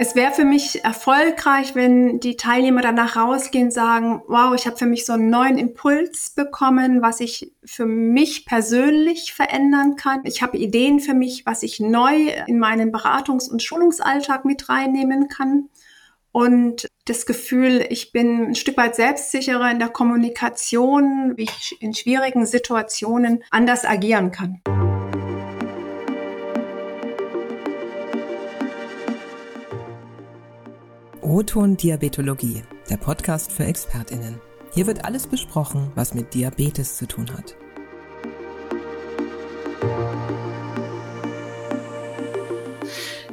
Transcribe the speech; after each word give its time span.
Es 0.00 0.14
wäre 0.14 0.30
für 0.30 0.44
mich 0.44 0.84
erfolgreich, 0.84 1.74
wenn 1.74 2.20
die 2.20 2.36
Teilnehmer 2.36 2.82
danach 2.82 3.16
rausgehen 3.16 3.64
und 3.64 3.72
sagen, 3.72 4.22
wow, 4.28 4.54
ich 4.54 4.64
habe 4.68 4.76
für 4.76 4.86
mich 4.86 5.04
so 5.04 5.14
einen 5.14 5.28
neuen 5.28 5.58
Impuls 5.58 6.30
bekommen, 6.30 7.02
was 7.02 7.18
ich 7.18 7.52
für 7.64 7.84
mich 7.84 8.46
persönlich 8.46 9.34
verändern 9.34 9.96
kann. 9.96 10.20
Ich 10.22 10.40
habe 10.40 10.56
Ideen 10.56 11.00
für 11.00 11.14
mich, 11.14 11.46
was 11.46 11.64
ich 11.64 11.80
neu 11.80 12.28
in 12.46 12.60
meinen 12.60 12.92
Beratungs- 12.92 13.50
und 13.50 13.60
Schulungsalltag 13.60 14.44
mit 14.44 14.68
reinnehmen 14.68 15.26
kann. 15.26 15.68
Und 16.30 16.86
das 17.06 17.26
Gefühl, 17.26 17.84
ich 17.90 18.12
bin 18.12 18.50
ein 18.50 18.54
Stück 18.54 18.76
weit 18.76 18.94
selbstsicherer 18.94 19.68
in 19.72 19.80
der 19.80 19.88
Kommunikation, 19.88 21.32
wie 21.36 21.42
ich 21.42 21.76
in 21.80 21.92
schwierigen 21.92 22.46
Situationen 22.46 23.42
anders 23.50 23.84
agieren 23.84 24.30
kann. 24.30 24.62
O-Ton 31.28 31.76
Diabetologie, 31.76 32.62
der 32.88 32.96
Podcast 32.96 33.52
für 33.52 33.66
ExpertInnen. 33.66 34.40
Hier 34.72 34.86
wird 34.86 35.04
alles 35.04 35.26
besprochen, 35.26 35.92
was 35.94 36.14
mit 36.14 36.32
Diabetes 36.32 36.96
zu 36.96 37.06
tun 37.06 37.26
hat. 37.30 37.54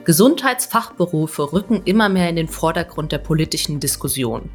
Gesundheitsfachberufe 0.04 1.54
rücken 1.54 1.84
immer 1.86 2.10
mehr 2.10 2.28
in 2.28 2.36
den 2.36 2.50
Vordergrund 2.50 3.14
der 3.14 3.20
politischen 3.20 3.80
Diskussion. 3.80 4.50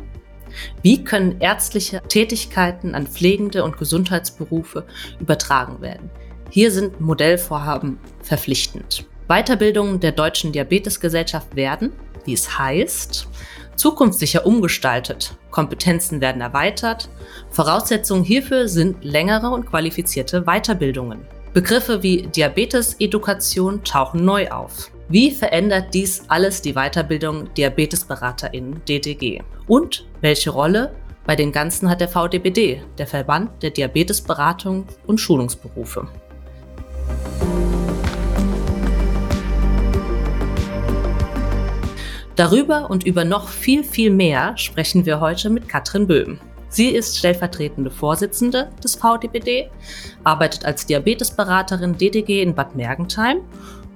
Wie 0.83 1.03
können 1.03 1.41
ärztliche 1.41 2.03
Tätigkeiten 2.09 2.95
an 2.95 3.07
Pflegende 3.07 3.65
und 3.65 3.79
Gesundheitsberufe 3.79 4.85
übertragen 5.19 5.81
werden? 5.81 6.11
Hier 6.51 6.71
sind 6.71 7.01
Modellvorhaben 7.01 7.99
verpflichtend. 8.23 9.07
Weiterbildungen 9.29 9.99
der 9.99 10.13
Deutschen 10.13 10.53
Diabetesgesellschaft 10.53 11.57
werden, 11.57 11.93
wie 12.25 12.33
es 12.33 12.59
heißt, 12.59 13.29
zukunftssicher 13.77 14.47
umgestaltet, 14.47 15.35
Kompetenzen 15.51 16.21
werden 16.21 16.43
erweitert, 16.43 17.09
Voraussetzungen 17.51 18.25
hierfür 18.25 18.69
sind 18.69 19.05
längere 19.05 19.51
und 19.51 19.67
qualifizierte 19.67 20.43
Weiterbildungen. 20.43 21.27
Begriffe 21.53 22.03
wie 22.03 22.23
Diabetes-Edukation 22.23 23.83
tauchen 23.83 24.25
neu 24.25 24.49
auf. 24.51 24.91
Wie 25.09 25.33
verändert 25.33 25.93
dies 25.93 26.23
alles 26.29 26.63
die 26.63 26.75
Weiterbildung 26.75 27.53
DiabetesberaterInnen 27.55 28.83
DDG? 28.85 29.43
Und 29.67 30.07
welche 30.21 30.51
Rolle 30.51 30.95
bei 31.27 31.35
dem 31.35 31.51
Ganzen 31.51 31.91
hat 31.91 32.01
der 32.01 32.09
VDBD, 32.09 32.83
der 32.99 33.09
Verband 33.09 33.63
der 33.63 33.71
Diabetesberatung 33.71 34.87
und 35.09 35.19
Schulungsberufe? 35.19 36.07
Darüber 42.41 42.89
und 42.89 43.05
über 43.05 43.27
noch 43.27 43.51
viel, 43.51 43.85
viel 43.85 44.11
mehr 44.11 44.57
sprechen 44.57 45.05
wir 45.05 45.21
heute 45.21 45.51
mit 45.51 45.69
Katrin 45.69 46.07
Böhm. 46.07 46.41
Sie 46.71 46.89
ist 46.89 47.19
stellvertretende 47.19 47.91
Vorsitzende 47.91 48.71
des 48.83 48.95
VDBD, 48.95 49.71
arbeitet 50.25 50.65
als 50.65 50.87
Diabetesberaterin 50.87 51.99
DDG 51.99 52.41
in 52.41 52.55
Bad 52.55 52.75
Mergentheim 52.77 53.43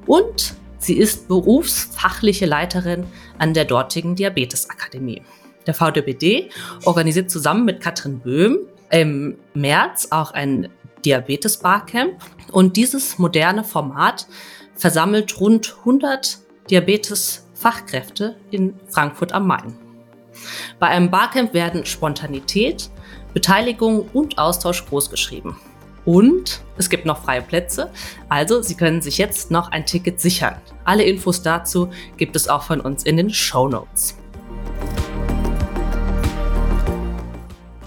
und 0.05 0.53
sie 0.77 0.99
ist 0.99 1.27
berufsfachliche 1.27 2.45
Leiterin 2.45 3.07
an 3.39 3.55
der 3.55 3.65
dortigen 3.65 4.15
Diabetesakademie. 4.15 5.23
Der 5.67 5.73
VDBD 5.73 6.51
organisiert 6.85 7.31
zusammen 7.31 7.65
mit 7.65 7.81
Katrin 7.81 8.21
Böhm 8.21 8.59
im 8.91 9.39
März 9.55 10.09
auch 10.11 10.33
ein 10.33 10.69
Diabetes-Barcamp 11.07 12.19
und 12.53 12.77
dieses 12.77 13.19
moderne 13.19 13.65
Format 13.65 14.27
versammelt 14.75 15.41
rund 15.41 15.75
100 15.79 16.41
Diabetes 16.69 17.44
Fachkräfte 17.65 18.37
in 18.51 18.75
Frankfurt 18.91 19.33
am 19.33 19.47
Main. 19.47 19.75
Bei 20.79 20.89
einem 20.89 21.11
Barcamp 21.11 21.55
werden 21.55 21.87
Spontanität, 21.87 22.91
Beteiligung 23.33 24.07
und 24.13 24.37
Austausch 24.37 24.85
großgeschrieben. 24.85 25.57
Und 26.05 26.61
es 26.77 26.91
gibt 26.91 27.07
noch 27.07 27.25
freie 27.25 27.41
Plätze, 27.41 27.91
also 28.29 28.61
Sie 28.61 28.75
können 28.75 29.01
sich 29.01 29.17
jetzt 29.17 29.51
noch 29.51 29.71
ein 29.71 29.87
Ticket 29.87 30.21
sichern. 30.21 30.57
Alle 30.85 31.05
Infos 31.05 31.41
dazu 31.41 31.89
gibt 32.19 32.37
es 32.37 32.49
auch 32.49 32.65
von 32.65 32.83
uns 32.83 33.03
in 33.05 33.17
den 33.17 33.31
Show 33.31 33.67
Notes. 33.67 34.15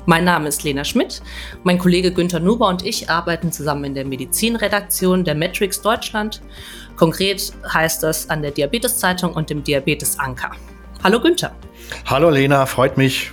Mein 0.10 0.24
Name 0.24 0.48
ist 0.48 0.64
Lena 0.64 0.86
Schmidt. 0.86 1.22
Mein 1.64 1.78
Kollege 1.78 2.14
Günther 2.14 2.40
Nuber 2.40 2.70
und 2.70 2.86
ich 2.86 3.10
arbeiten 3.10 3.52
zusammen 3.52 3.84
in 3.84 3.94
der 3.94 4.06
Medizinredaktion 4.06 5.26
der 5.26 5.36
Matrix 5.36 5.82
Deutschland. 5.82 6.42
Konkret 6.98 7.54
heißt 7.72 8.04
das 8.04 8.30
an 8.30 8.42
der 8.42 8.52
Diabetes-Zeitung 8.52 9.34
und 9.34 9.50
dem 9.50 9.64
Diabetes-Anker. 9.64 10.52
Hallo 11.04 11.22
Günther. 11.22 11.56
Hallo 12.08 12.30
Lena, 12.32 12.66
freut 12.66 12.98
mich. 12.98 13.32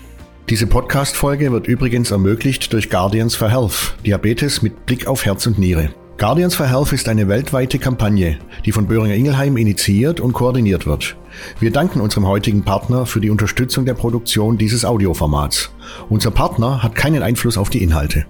Diese 0.50 0.66
Podcast-Folge 0.66 1.50
wird 1.50 1.66
übrigens 1.66 2.10
ermöglicht 2.10 2.70
durch 2.74 2.90
Guardians 2.90 3.34
for 3.34 3.50
Health, 3.50 3.94
Diabetes 4.04 4.60
mit 4.60 4.84
Blick 4.84 5.06
auf 5.06 5.24
Herz 5.24 5.46
und 5.46 5.58
Niere. 5.58 5.88
Guardians 6.18 6.54
for 6.54 6.66
Health 6.66 6.92
ist 6.92 7.08
eine 7.08 7.26
weltweite 7.26 7.78
Kampagne, 7.78 8.38
die 8.66 8.70
von 8.70 8.86
Böhringer 8.86 9.14
Ingelheim 9.14 9.56
initiiert 9.56 10.20
und 10.20 10.34
koordiniert 10.34 10.84
wird. 10.86 11.16
Wir 11.58 11.72
danken 11.72 12.02
unserem 12.02 12.26
heutigen 12.26 12.62
Partner 12.62 13.06
für 13.06 13.20
die 13.20 13.30
Unterstützung 13.30 13.86
der 13.86 13.94
Produktion 13.94 14.58
dieses 14.58 14.84
Audioformats. 14.84 15.70
Unser 16.10 16.30
Partner 16.30 16.82
hat 16.82 16.94
keinen 16.94 17.22
Einfluss 17.22 17.56
auf 17.56 17.70
die 17.70 17.82
Inhalte. 17.82 18.26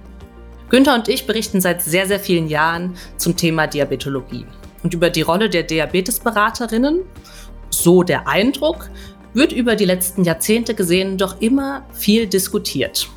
Günther 0.71 0.95
und 0.95 1.09
ich 1.09 1.27
berichten 1.27 1.61
seit 1.61 1.83
sehr, 1.83 2.07
sehr 2.07 2.21
vielen 2.21 2.47
Jahren 2.47 2.95
zum 3.17 3.37
Thema 3.37 3.67
Diabetologie. 3.67 4.47
Und 4.85 4.95
über 4.95 5.11
die 5.11 5.23
Rolle 5.23 5.49
der 5.49 5.65
Diabetesberaterinnen, 5.65 7.01
so 7.71 8.03
der 8.03 8.29
Eindruck, 8.29 8.91
wird 9.33 9.51
über 9.51 9.75
die 9.75 9.87
letzten 9.87 10.23
Jahrzehnte 10.25 10.75
gesehen 10.75 11.19
doch 11.19 11.41
immer 11.41 11.85
viel 11.93 12.27
diskutiert. 12.27 13.09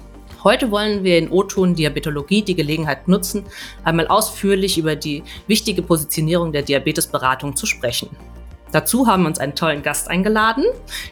Heute 0.43 0.71
wollen 0.71 1.03
wir 1.03 1.17
in 1.17 1.29
O-Ton 1.29 1.75
Diabetologie 1.75 2.41
die 2.41 2.55
Gelegenheit 2.55 3.07
nutzen, 3.09 3.43
einmal 3.83 4.07
ausführlich 4.07 4.77
über 4.77 4.95
die 4.95 5.23
wichtige 5.47 5.81
Positionierung 5.81 6.53
der 6.53 6.61
Diabetesberatung 6.61 7.55
zu 7.55 7.65
sprechen. 7.65 8.09
Dazu 8.71 9.05
haben 9.05 9.23
wir 9.23 9.27
uns 9.27 9.39
einen 9.39 9.55
tollen 9.55 9.83
Gast 9.83 10.09
eingeladen. 10.09 10.63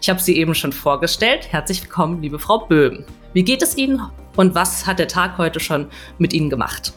Ich 0.02 0.10
habe 0.10 0.22
sie 0.22 0.38
eben 0.38 0.56
schon 0.56 0.72
vorgestellt. 0.72 1.48
Herzlich 1.52 1.84
willkommen, 1.84 2.22
liebe 2.22 2.40
Frau 2.40 2.60
Böhm. 2.60 3.04
Wie 3.34 3.44
geht 3.44 3.62
es 3.62 3.78
Ihnen 3.78 4.02
und 4.38 4.56
was 4.56 4.88
hat 4.88 5.00
der 5.00 5.10
Tag 5.10 5.38
heute 5.38 5.60
schon 5.60 5.88
mit 6.18 6.34
Ihnen 6.34 6.50
gemacht? 6.50 6.94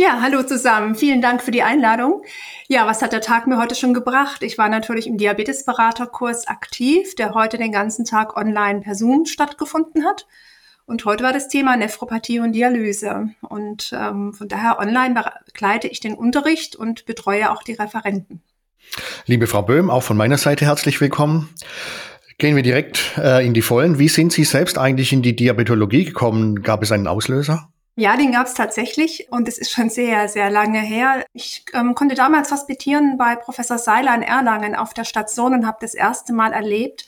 Ja, 0.00 0.20
hallo 0.22 0.44
zusammen. 0.44 0.94
Vielen 0.94 1.20
Dank 1.20 1.42
für 1.42 1.50
die 1.50 1.64
Einladung. 1.64 2.22
Ja, 2.68 2.86
was 2.86 3.02
hat 3.02 3.12
der 3.12 3.20
Tag 3.20 3.48
mir 3.48 3.58
heute 3.58 3.74
schon 3.74 3.94
gebracht? 3.94 4.44
Ich 4.44 4.56
war 4.56 4.68
natürlich 4.68 5.08
im 5.08 5.18
Diabetesberaterkurs 5.18 6.46
aktiv, 6.46 7.16
der 7.16 7.34
heute 7.34 7.58
den 7.58 7.72
ganzen 7.72 8.04
Tag 8.04 8.36
online 8.36 8.82
per 8.82 8.94
Zoom 8.94 9.26
stattgefunden 9.26 10.04
hat. 10.04 10.28
Und 10.86 11.04
heute 11.04 11.24
war 11.24 11.32
das 11.32 11.48
Thema 11.48 11.76
Nephropathie 11.76 12.38
und 12.38 12.52
Dialyse. 12.52 13.30
Und 13.40 13.92
ähm, 13.92 14.34
von 14.34 14.46
daher 14.46 14.78
online 14.78 15.20
begleite 15.46 15.88
ich 15.88 15.98
den 15.98 16.14
Unterricht 16.14 16.76
und 16.76 17.04
betreue 17.04 17.50
auch 17.50 17.64
die 17.64 17.72
Referenten. 17.72 18.40
Liebe 19.26 19.48
Frau 19.48 19.62
Böhm, 19.62 19.90
auch 19.90 20.04
von 20.04 20.16
meiner 20.16 20.38
Seite 20.38 20.64
herzlich 20.64 21.00
willkommen. 21.00 21.52
Gehen 22.38 22.54
wir 22.54 22.62
direkt 22.62 23.18
äh, 23.18 23.44
in 23.44 23.52
die 23.52 23.62
Vollen. 23.62 23.98
Wie 23.98 24.08
sind 24.08 24.32
Sie 24.32 24.44
selbst 24.44 24.78
eigentlich 24.78 25.12
in 25.12 25.22
die 25.22 25.34
Diabetologie 25.34 26.04
gekommen? 26.04 26.62
Gab 26.62 26.84
es 26.84 26.92
einen 26.92 27.08
Auslöser? 27.08 27.72
Ja, 27.98 28.16
den 28.16 28.30
gab 28.30 28.46
es 28.46 28.54
tatsächlich 28.54 29.26
und 29.32 29.48
es 29.48 29.58
ist 29.58 29.72
schon 29.72 29.90
sehr, 29.90 30.28
sehr 30.28 30.50
lange 30.50 30.78
her. 30.78 31.24
Ich 31.32 31.64
ähm, 31.72 31.96
konnte 31.96 32.14
damals 32.14 32.52
hospitieren 32.52 33.18
bei 33.18 33.34
Professor 33.34 33.76
Seiler 33.76 34.14
in 34.14 34.22
Erlangen 34.22 34.76
auf 34.76 34.94
der 34.94 35.02
Station 35.02 35.52
und 35.52 35.66
habe 35.66 35.78
das 35.80 35.94
erste 35.94 36.32
Mal 36.32 36.52
erlebt, 36.52 37.06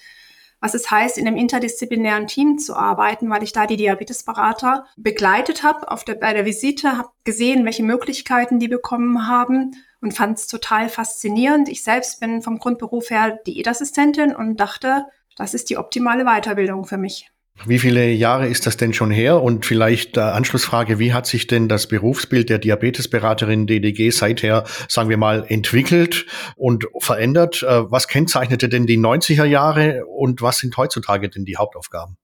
was 0.59 0.75
es 0.75 0.91
heißt, 0.91 1.17
in 1.17 1.29
einem 1.29 1.37
interdisziplinären 1.37 2.27
Team 2.27 2.59
zu 2.59 2.75
arbeiten, 2.75 3.31
weil 3.31 3.45
ich 3.45 3.53
da 3.53 3.69
die 3.69 3.77
Diabetesberater 3.77 4.85
begleitet 4.97 5.63
habe 5.63 5.87
der, 6.09 6.15
bei 6.17 6.33
der 6.33 6.45
Visite, 6.45 6.99
habe 6.99 7.11
gesehen, 7.23 7.65
welche 7.65 7.85
Möglichkeiten 7.85 8.59
die 8.59 8.67
bekommen 8.67 9.29
haben 9.29 9.77
und 10.01 10.17
fand 10.17 10.39
es 10.41 10.49
total 10.49 10.89
faszinierend. 10.89 11.69
Ich 11.69 11.85
selbst 11.85 12.19
bin 12.19 12.43
vom 12.43 12.59
Grundberuf 12.59 13.11
her 13.11 13.39
Diätassistentin 13.47 14.35
und 14.35 14.59
dachte, 14.59 15.07
das 15.37 15.55
ist 15.55 15.71
die 15.71 15.77
optimale 15.77 16.25
Weiterbildung 16.25 16.85
für 16.85 16.99
mich. 16.99 17.31
Wie 17.67 17.79
viele 17.79 18.11
Jahre 18.11 18.49
ist 18.49 18.67
das 18.67 18.79
denn 18.79 18.95
schon 18.95 19.11
her? 19.11 19.43
Und 19.43 19.67
vielleicht 19.67 20.17
äh, 20.17 20.21
Anschlussfrage, 20.21 20.99
wie 20.99 21.13
hat 21.13 21.27
sich 21.27 21.47
denn 21.47 21.69
das 21.69 21.89
Berufsbild 21.89 22.49
der 22.49 22.59
Diabetesberaterin 22.59 23.67
DDG 23.67 24.11
seither, 24.11 24.65
sagen 24.89 25.11
wir 25.11 25.19
mal, 25.19 25.45
entwickelt 25.47 26.27
und 26.57 26.87
verändert? 26.99 27.63
Äh, 27.63 27.91
was 27.91 28.09
kennzeichnete 28.09 28.71
denn 28.71 28.87
die 28.87 28.99
90er 28.99 29.45
Jahre 29.45 30.07
und 30.07 30.41
was 30.41 30.59
sind 30.59 30.77
heutzutage 30.79 31.29
denn 31.29 31.45
die 31.45 31.59
Hauptaufgaben? 31.59 32.17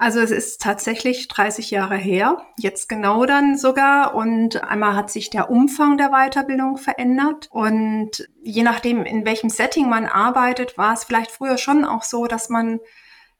Also 0.00 0.20
es 0.20 0.30
ist 0.30 0.62
tatsächlich 0.62 1.26
30 1.26 1.72
Jahre 1.72 1.96
her, 1.96 2.38
jetzt 2.56 2.88
genau 2.88 3.26
dann 3.26 3.58
sogar. 3.58 4.14
Und 4.14 4.62
einmal 4.62 4.94
hat 4.94 5.10
sich 5.10 5.28
der 5.28 5.50
Umfang 5.50 5.98
der 5.98 6.10
Weiterbildung 6.10 6.78
verändert. 6.78 7.48
Und 7.50 8.28
je 8.40 8.62
nachdem, 8.62 9.04
in 9.04 9.26
welchem 9.26 9.50
Setting 9.50 9.88
man 9.90 10.06
arbeitet, 10.06 10.78
war 10.78 10.94
es 10.94 11.04
vielleicht 11.04 11.32
früher 11.32 11.58
schon 11.58 11.84
auch 11.84 12.04
so, 12.04 12.26
dass 12.26 12.48
man 12.48 12.78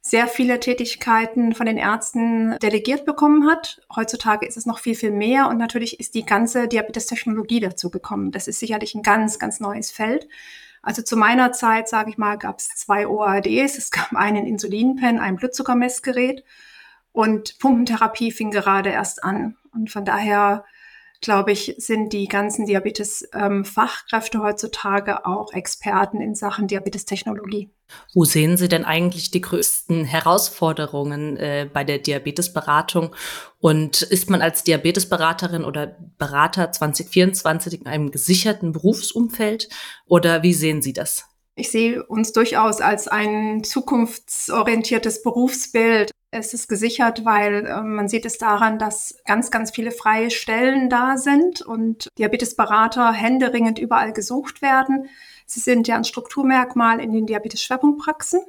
sehr 0.09 0.27
viele 0.27 0.59
Tätigkeiten 0.61 1.55
von 1.55 1.67
den 1.67 1.77
Ärzten 1.77 2.59
delegiert 2.61 3.05
bekommen 3.05 3.49
hat. 3.49 3.83
Heutzutage 3.95 4.47
ist 4.47 4.57
es 4.57 4.67
noch 4.67 4.79
viel, 4.79 4.95
viel 4.95 5.11
mehr 5.11 5.49
und 5.49 5.59
natürlich 5.59 6.01
ist 6.01 6.15
die 6.15 6.25
ganze 6.25 6.69
Diabetestechnologie 6.69 7.61
dazu 7.61 7.91
gekommen. 7.91 8.33
Das 8.33 8.49
ist 8.49 8.59
sicherlich 8.59 8.95
ein 8.95 9.03
ganz, 9.03 9.39
ganz 9.39 9.61
neues 9.61 9.91
Feld. 9.91 10.29
Also 10.83 11.03
zu 11.03 11.17
meiner 11.17 11.53
Zeit, 11.53 11.89
sage 11.89 12.11
ich 12.11 12.19
mal, 12.19 12.39
gab 12.39 12.61
es 12.61 12.69
zwei 12.69 13.07
OADs. 13.07 13.77
Es 13.77 13.91
gab 13.91 14.15
einen 14.15 14.47
Insulinpen, 14.47 15.19
ein 15.19 15.37
Blutzuckermessgerät 15.37 16.45
und 17.13 17.59
Pumpentherapie 17.59 18.33
fing 18.33 18.51
gerade 18.51 18.91
erst 18.91 19.25
an. 19.25 19.57
Und 19.73 19.91
von 19.91 20.05
daher 20.05 20.65
glaube 21.21 21.53
ich, 21.53 21.75
sind 21.79 22.13
die 22.13 22.27
ganzen 22.27 22.67
Diabetes-Fachkräfte 22.67 24.39
ähm, 24.39 24.45
heutzutage 24.45 25.27
auch 25.27 25.53
Experten 25.53 26.21
in 26.21 26.35
Sachen 26.35 26.69
Diabetestechnologie. 26.69 27.71
Wo 28.15 28.25
sehen 28.25 28.57
Sie 28.57 28.69
denn 28.69 28.85
eigentlich 28.85 29.31
die 29.31 29.41
größten 29.41 30.05
Herausforderungen 30.05 31.37
äh, 31.37 31.69
bei 31.73 31.85
der 31.85 31.99
Diabetesberatung? 31.99 33.15
Und 33.61 34.03
ist 34.03 34.31
man 34.31 34.43
als 34.43 34.63
Diabetesberaterin 34.63 35.65
oder 35.65 35.97
Berater 36.19 36.71
2024 36.71 37.81
in 37.81 37.87
einem 37.87 38.11
gesicherten 38.11 38.73
Berufsumfeld? 38.73 39.69
Oder 40.07 40.43
wie 40.43 40.55
sehen 40.55 40.83
Sie 40.83 40.93
das? 40.93 41.28
Ich 41.59 41.73
sehe 41.73 42.05
uns 42.05 42.33
durchaus 42.33 42.81
als 42.81 43.09
ein 43.09 43.65
zukunftsorientiertes 43.65 45.23
Berufsbild. 45.23 46.13
Es 46.31 46.55
ist 46.55 46.69
gesichert, 46.69 47.25
weil 47.25 47.67
äh, 47.67 47.83
man 47.83 48.09
sieht 48.09 48.25
es 48.27 48.39
daran, 48.39 48.79
dass 48.79 49.17
ganz, 49.25 49.51
ganz 49.51 49.73
viele 49.73 49.91
freie 49.91 50.31
Stellen 50.31 50.89
da 50.89 51.17
sind 51.17 51.61
und 51.63 52.11
Diabetesberater 52.17 53.13
händeringend 53.13 53.81
überall 53.81 54.13
gesucht 54.13 54.63
werden. 54.63 55.09
Sie 55.47 55.59
sind 55.59 55.89
ja 55.89 55.97
ein 55.97 56.05
Strukturmerkmal 56.05 57.01
in 57.01 57.13
den 57.13 57.27
Diabetes-Schwerpunktpraxen. 57.27 58.41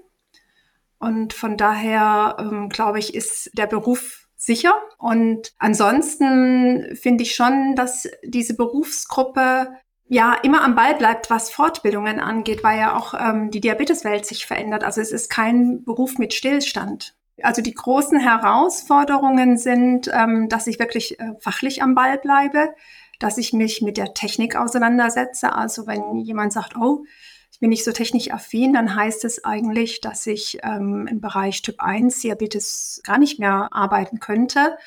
Und 0.99 1.33
von 1.33 1.57
daher, 1.57 2.37
ähm, 2.37 2.69
glaube 2.69 2.99
ich, 2.99 3.15
ist 3.15 3.49
der 3.57 3.65
Beruf 3.65 4.27
sicher. 4.35 4.75
Und 4.99 5.53
ansonsten 5.57 6.95
finde 6.95 7.23
ich 7.23 7.33
schon, 7.33 7.75
dass 7.75 8.07
diese 8.23 8.55
Berufsgruppe 8.55 9.69
ja 10.09 10.33
immer 10.33 10.63
am 10.63 10.75
Ball 10.75 10.95
bleibt, 10.95 11.29
was 11.29 11.51
Fortbildungen 11.51 12.19
angeht, 12.19 12.63
weil 12.63 12.79
ja 12.79 12.97
auch 12.97 13.13
ähm, 13.13 13.51
die 13.51 13.61
Diabeteswelt 13.61 14.25
sich 14.25 14.45
verändert. 14.45 14.83
Also 14.83 14.99
es 14.99 15.11
ist 15.11 15.29
kein 15.29 15.83
Beruf 15.83 16.17
mit 16.17 16.33
Stillstand. 16.33 17.15
Also 17.41 17.61
die 17.61 17.73
großen 17.73 18.19
Herausforderungen 18.19 19.57
sind, 19.57 20.09
ähm, 20.11 20.49
dass 20.49 20.67
ich 20.67 20.79
wirklich 20.79 21.19
äh, 21.19 21.33
fachlich 21.39 21.81
am 21.83 21.95
Ball 21.95 22.17
bleibe, 22.17 22.73
dass 23.19 23.37
ich 23.37 23.53
mich 23.53 23.81
mit 23.81 23.97
der 23.97 24.13
Technik 24.13 24.55
auseinandersetze. 24.55 25.53
Also 25.53 25.85
wenn 25.85 26.17
jemand 26.17 26.53
sagt, 26.53 26.75
oh, 26.75 27.05
ich 27.51 27.59
bin 27.59 27.69
nicht 27.69 27.83
so 27.83 27.91
technisch 27.91 28.31
affin, 28.31 28.73
dann 28.73 28.95
heißt 28.95 29.25
es 29.25 29.43
eigentlich, 29.45 30.01
dass 30.01 30.25
ich 30.25 30.57
ähm, 30.63 31.07
im 31.07 31.21
Bereich 31.21 31.61
Typ 31.61 31.75
1 31.79 32.19
Diabetes 32.21 33.01
gar 33.03 33.19
nicht 33.19 33.39
mehr 33.39 33.69
arbeiten 33.71 34.19
könnte. 34.19 34.77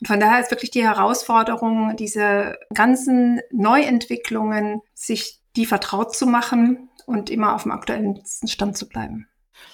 Und 0.00 0.06
von 0.06 0.20
daher 0.20 0.40
ist 0.40 0.50
wirklich 0.50 0.70
die 0.70 0.84
Herausforderung, 0.84 1.96
diese 1.96 2.58
ganzen 2.72 3.40
Neuentwicklungen, 3.50 4.80
sich 4.94 5.40
die 5.56 5.66
vertraut 5.66 6.14
zu 6.14 6.26
machen 6.26 6.88
und 7.06 7.30
immer 7.30 7.54
auf 7.54 7.64
dem 7.64 7.72
aktuellen 7.72 8.22
Stand 8.24 8.76
zu 8.76 8.88
bleiben. 8.88 9.26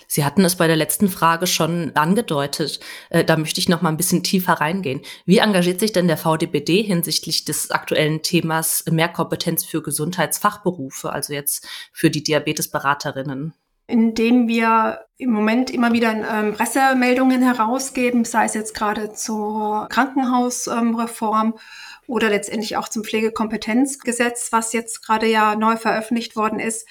Sie 0.07 0.25
hatten 0.25 0.45
es 0.45 0.57
bei 0.57 0.67
der 0.67 0.77
letzten 0.77 1.09
Frage 1.09 1.47
schon 1.47 1.95
angedeutet. 1.95 2.81
Äh, 3.11 3.25
da 3.25 3.37
möchte 3.37 3.61
ich 3.61 3.69
noch 3.69 3.83
mal 3.83 3.91
ein 3.91 3.97
bisschen 3.97 4.23
tiefer 4.23 4.55
reingehen. 4.55 5.01
Wie 5.27 5.39
engagiert 5.39 5.81
sich 5.81 5.93
denn 5.93 6.09
der 6.09 6.17
VDBD 6.17 6.83
hinsichtlich 6.83 7.45
des 7.45 7.71
aktuellen 7.71 8.23
Themas 8.23 8.85
Mehrkompetenz 8.91 9.65
für 9.65 9.83
Gesundheitsfachberufe, 9.83 11.13
also 11.13 11.33
jetzt 11.33 11.67
für 11.93 12.11
die 12.11 12.23
Diabetesberaterinnen? 12.23 13.55
Indem 13.87 14.49
wir 14.49 15.01
im 15.17 15.31
Moment 15.31 15.71
immer 15.71 15.93
wieder 15.93 16.13
ähm, 16.13 16.55
Pressemeldungen 16.55 17.43
herausgeben, 17.43 18.25
sei 18.25 18.47
es 18.47 18.55
jetzt 18.55 18.75
gerade 18.75 19.13
zur 19.13 19.89
Krankenhausreform 19.91 21.55
ähm, 21.55 21.59
oder 22.07 22.31
letztendlich 22.31 22.77
auch 22.77 22.89
zum 22.89 23.05
Pflegekompetenzgesetz, 23.05 24.53
was 24.53 24.73
jetzt 24.73 25.07
gerade 25.07 25.27
ja 25.27 25.55
neu 25.55 25.77
veröffentlicht 25.77 26.37
worden 26.37 26.61
ist 26.61 26.87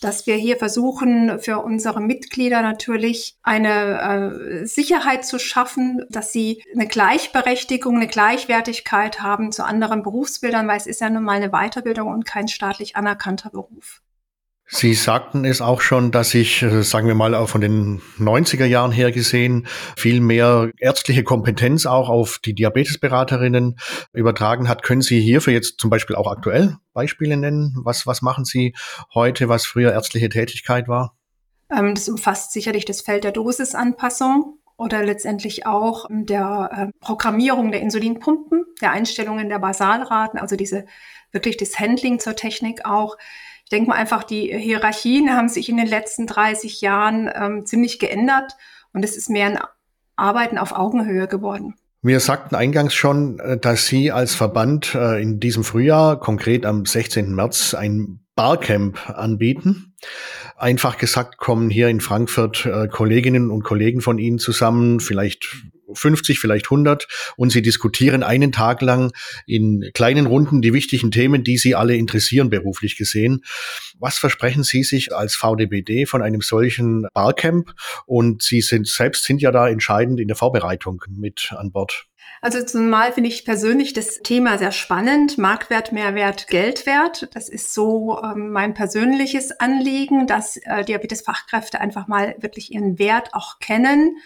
dass 0.00 0.26
wir 0.26 0.36
hier 0.36 0.56
versuchen, 0.56 1.40
für 1.40 1.58
unsere 1.58 2.00
Mitglieder 2.00 2.62
natürlich 2.62 3.36
eine 3.42 4.62
äh, 4.62 4.66
Sicherheit 4.66 5.24
zu 5.24 5.38
schaffen, 5.38 6.04
dass 6.08 6.32
sie 6.32 6.62
eine 6.72 6.86
Gleichberechtigung, 6.86 7.96
eine 7.96 8.06
Gleichwertigkeit 8.06 9.20
haben 9.20 9.52
zu 9.52 9.64
anderen 9.64 10.02
Berufsbildern, 10.02 10.68
weil 10.68 10.76
es 10.76 10.86
ist 10.86 11.00
ja 11.00 11.10
nun 11.10 11.24
mal 11.24 11.36
eine 11.36 11.50
Weiterbildung 11.50 12.08
und 12.08 12.24
kein 12.24 12.48
staatlich 12.48 12.96
anerkannter 12.96 13.50
Beruf. 13.50 14.02
Sie 14.70 14.92
sagten 14.92 15.46
es 15.46 15.62
auch 15.62 15.80
schon, 15.80 16.10
dass 16.10 16.30
sich, 16.30 16.62
äh, 16.62 16.82
sagen 16.82 17.08
wir 17.08 17.14
mal, 17.14 17.34
auch 17.34 17.48
von 17.48 17.62
den 17.62 18.02
90er 18.18 18.66
Jahren 18.66 18.92
her 18.92 19.12
gesehen, 19.12 19.66
viel 19.96 20.20
mehr 20.20 20.70
ärztliche 20.78 21.24
Kompetenz 21.24 21.86
auch 21.86 22.10
auf 22.10 22.38
die 22.38 22.54
Diabetesberaterinnen 22.54 23.78
übertragen 24.12 24.68
hat. 24.68 24.82
Können 24.82 25.00
Sie 25.00 25.20
hierfür 25.20 25.54
jetzt 25.54 25.80
zum 25.80 25.88
Beispiel 25.88 26.16
auch 26.16 26.30
aktuell 26.30 26.76
Beispiele 26.92 27.38
nennen? 27.38 27.76
Was, 27.82 28.06
was 28.06 28.20
machen 28.20 28.44
Sie 28.44 28.74
heute, 29.14 29.48
was 29.48 29.64
früher 29.64 29.92
ärztliche 29.92 30.28
Tätigkeit 30.28 30.86
war? 30.86 31.16
Ähm, 31.74 31.94
das 31.94 32.06
umfasst 32.10 32.52
sicherlich 32.52 32.84
das 32.84 33.00
Feld 33.00 33.24
der 33.24 33.32
Dosisanpassung 33.32 34.58
oder 34.76 35.02
letztendlich 35.02 35.66
auch 35.66 36.04
der 36.10 36.70
äh, 36.72 36.86
Programmierung 37.00 37.72
der 37.72 37.80
Insulinpumpen, 37.80 38.64
der 38.82 38.92
Einstellungen 38.92 39.48
der 39.48 39.60
Basalraten, 39.60 40.38
also 40.38 40.56
diese 40.56 40.84
wirklich 41.32 41.56
das 41.56 41.78
Handling 41.78 42.18
zur 42.18 42.36
Technik 42.36 42.84
auch 42.84 43.16
ich 43.68 43.70
denke 43.70 43.90
mal 43.90 43.96
einfach, 43.96 44.24
die 44.24 44.50
Hierarchien 44.56 45.28
haben 45.36 45.50
sich 45.50 45.68
in 45.68 45.76
den 45.76 45.86
letzten 45.86 46.26
30 46.26 46.80
Jahren 46.80 47.30
ähm, 47.34 47.66
ziemlich 47.66 47.98
geändert 47.98 48.56
und 48.94 49.04
es 49.04 49.14
ist 49.14 49.28
mehr 49.28 49.44
ein 49.44 49.58
Arbeiten 50.16 50.56
auf 50.56 50.72
Augenhöhe 50.72 51.28
geworden. 51.28 51.74
Wir 52.00 52.18
sagten 52.20 52.54
eingangs 52.54 52.94
schon, 52.94 53.38
äh, 53.40 53.58
dass 53.58 53.86
Sie 53.86 54.10
als 54.10 54.34
Verband 54.34 54.94
äh, 54.94 55.20
in 55.20 55.38
diesem 55.38 55.64
Frühjahr, 55.64 56.18
konkret 56.18 56.64
am 56.64 56.86
16. 56.86 57.34
März, 57.34 57.74
ein 57.74 58.20
Barcamp 58.34 59.10
anbieten. 59.10 59.94
Einfach 60.56 60.96
gesagt 60.96 61.36
kommen 61.36 61.68
hier 61.68 61.88
in 61.88 62.00
Frankfurt 62.00 62.64
äh, 62.64 62.88
Kolleginnen 62.88 63.50
und 63.50 63.64
Kollegen 63.64 64.00
von 64.00 64.18
Ihnen 64.18 64.38
zusammen, 64.38 64.98
vielleicht 64.98 65.46
50, 65.92 66.38
vielleicht 66.38 66.66
100 66.66 67.06
und 67.36 67.50
sie 67.50 67.62
diskutieren 67.62 68.22
einen 68.22 68.52
Tag 68.52 68.82
lang 68.82 69.12
in 69.46 69.90
kleinen 69.94 70.26
Runden 70.26 70.62
die 70.62 70.72
wichtigen 70.72 71.10
Themen, 71.10 71.44
die 71.44 71.58
sie 71.58 71.74
alle 71.74 71.96
interessieren 71.96 72.50
beruflich 72.50 72.96
gesehen. 72.96 73.44
Was 73.98 74.18
versprechen 74.18 74.62
Sie 74.62 74.84
sich 74.84 75.14
als 75.14 75.34
VDBD 75.34 76.06
von 76.06 76.22
einem 76.22 76.40
solchen 76.40 77.06
Barcamp? 77.14 77.74
Und 78.06 78.42
Sie 78.42 78.60
sind 78.60 78.86
selbst 78.86 79.24
sind 79.24 79.42
ja 79.42 79.50
da 79.50 79.68
entscheidend 79.68 80.20
in 80.20 80.28
der 80.28 80.36
Vorbereitung 80.36 81.02
mit 81.08 81.52
an 81.56 81.72
Bord. 81.72 82.06
Also 82.40 82.62
zumal 82.62 83.12
finde 83.12 83.30
ich 83.30 83.44
persönlich 83.44 83.92
das 83.92 84.20
Thema 84.22 84.58
sehr 84.58 84.70
spannend. 84.72 85.38
Marktwert, 85.38 85.92
Mehrwert, 85.92 86.46
Geldwert. 86.48 87.28
Das 87.34 87.48
ist 87.48 87.74
so 87.74 88.20
ähm, 88.22 88.50
mein 88.50 88.74
persönliches 88.74 89.58
Anliegen, 89.58 90.26
dass 90.26 90.56
äh, 90.58 90.84
Diabetesfachkräfte 90.84 91.80
einfach 91.80 92.06
mal 92.06 92.36
wirklich 92.38 92.72
ihren 92.72 92.98
Wert 92.98 93.30
auch 93.32 93.58
kennen 93.58 94.16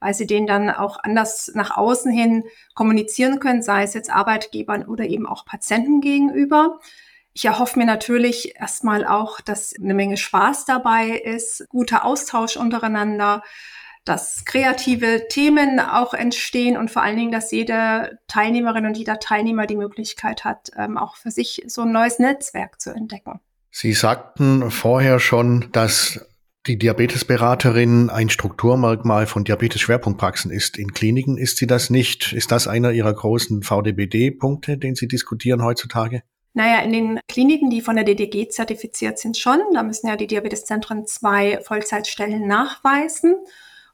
weil 0.00 0.14
sie 0.14 0.26
den 0.26 0.46
dann 0.46 0.70
auch 0.70 0.98
anders 1.02 1.52
nach 1.54 1.76
außen 1.76 2.10
hin 2.10 2.44
kommunizieren 2.74 3.38
können, 3.38 3.62
sei 3.62 3.82
es 3.84 3.94
jetzt 3.94 4.10
Arbeitgebern 4.10 4.84
oder 4.86 5.04
eben 5.04 5.26
auch 5.26 5.44
Patienten 5.44 6.00
gegenüber. 6.00 6.80
Ich 7.32 7.44
erhoffe 7.44 7.78
mir 7.78 7.86
natürlich 7.86 8.56
erstmal 8.58 9.06
auch, 9.06 9.40
dass 9.40 9.72
eine 9.80 9.94
Menge 9.94 10.16
Spaß 10.16 10.64
dabei 10.64 11.10
ist, 11.10 11.66
guter 11.68 12.04
Austausch 12.04 12.56
untereinander, 12.56 13.42
dass 14.04 14.44
kreative 14.44 15.28
Themen 15.28 15.78
auch 15.78 16.14
entstehen 16.14 16.76
und 16.76 16.90
vor 16.90 17.02
allen 17.02 17.16
Dingen, 17.16 17.32
dass 17.32 17.50
jede 17.50 18.18
Teilnehmerin 18.26 18.86
und 18.86 18.96
jeder 18.96 19.20
Teilnehmer 19.20 19.66
die 19.66 19.76
Möglichkeit 19.76 20.44
hat, 20.44 20.70
ähm, 20.76 20.96
auch 20.96 21.16
für 21.16 21.30
sich 21.30 21.62
so 21.66 21.82
ein 21.82 21.92
neues 21.92 22.18
Netzwerk 22.18 22.80
zu 22.80 22.90
entdecken. 22.90 23.40
Sie 23.70 23.92
sagten 23.92 24.70
vorher 24.70 25.20
schon, 25.20 25.68
dass 25.72 26.26
die 26.66 26.78
Diabetesberaterin 26.78 28.10
ein 28.10 28.28
Strukturmerkmal 28.28 29.26
von 29.26 29.44
Diabetes-Schwerpunktpraxen 29.44 30.50
ist. 30.50 30.76
In 30.76 30.92
Kliniken 30.92 31.38
ist 31.38 31.56
sie 31.56 31.66
das 31.66 31.88
nicht. 31.88 32.32
Ist 32.32 32.52
das 32.52 32.68
einer 32.68 32.92
Ihrer 32.92 33.14
großen 33.14 33.62
VDBD-Punkte, 33.62 34.76
den 34.76 34.94
Sie 34.94 35.08
diskutieren 35.08 35.64
heutzutage? 35.64 36.22
Naja, 36.52 36.80
in 36.80 36.92
den 36.92 37.20
Kliniken, 37.28 37.70
die 37.70 37.80
von 37.80 37.96
der 37.96 38.04
DDG 38.04 38.48
zertifiziert 38.48 39.18
sind, 39.18 39.38
schon. 39.38 39.60
Da 39.72 39.82
müssen 39.82 40.08
ja 40.08 40.16
die 40.16 40.26
Diabeteszentren 40.26 41.06
zwei 41.06 41.60
Vollzeitstellen 41.62 42.46
nachweisen. 42.46 43.36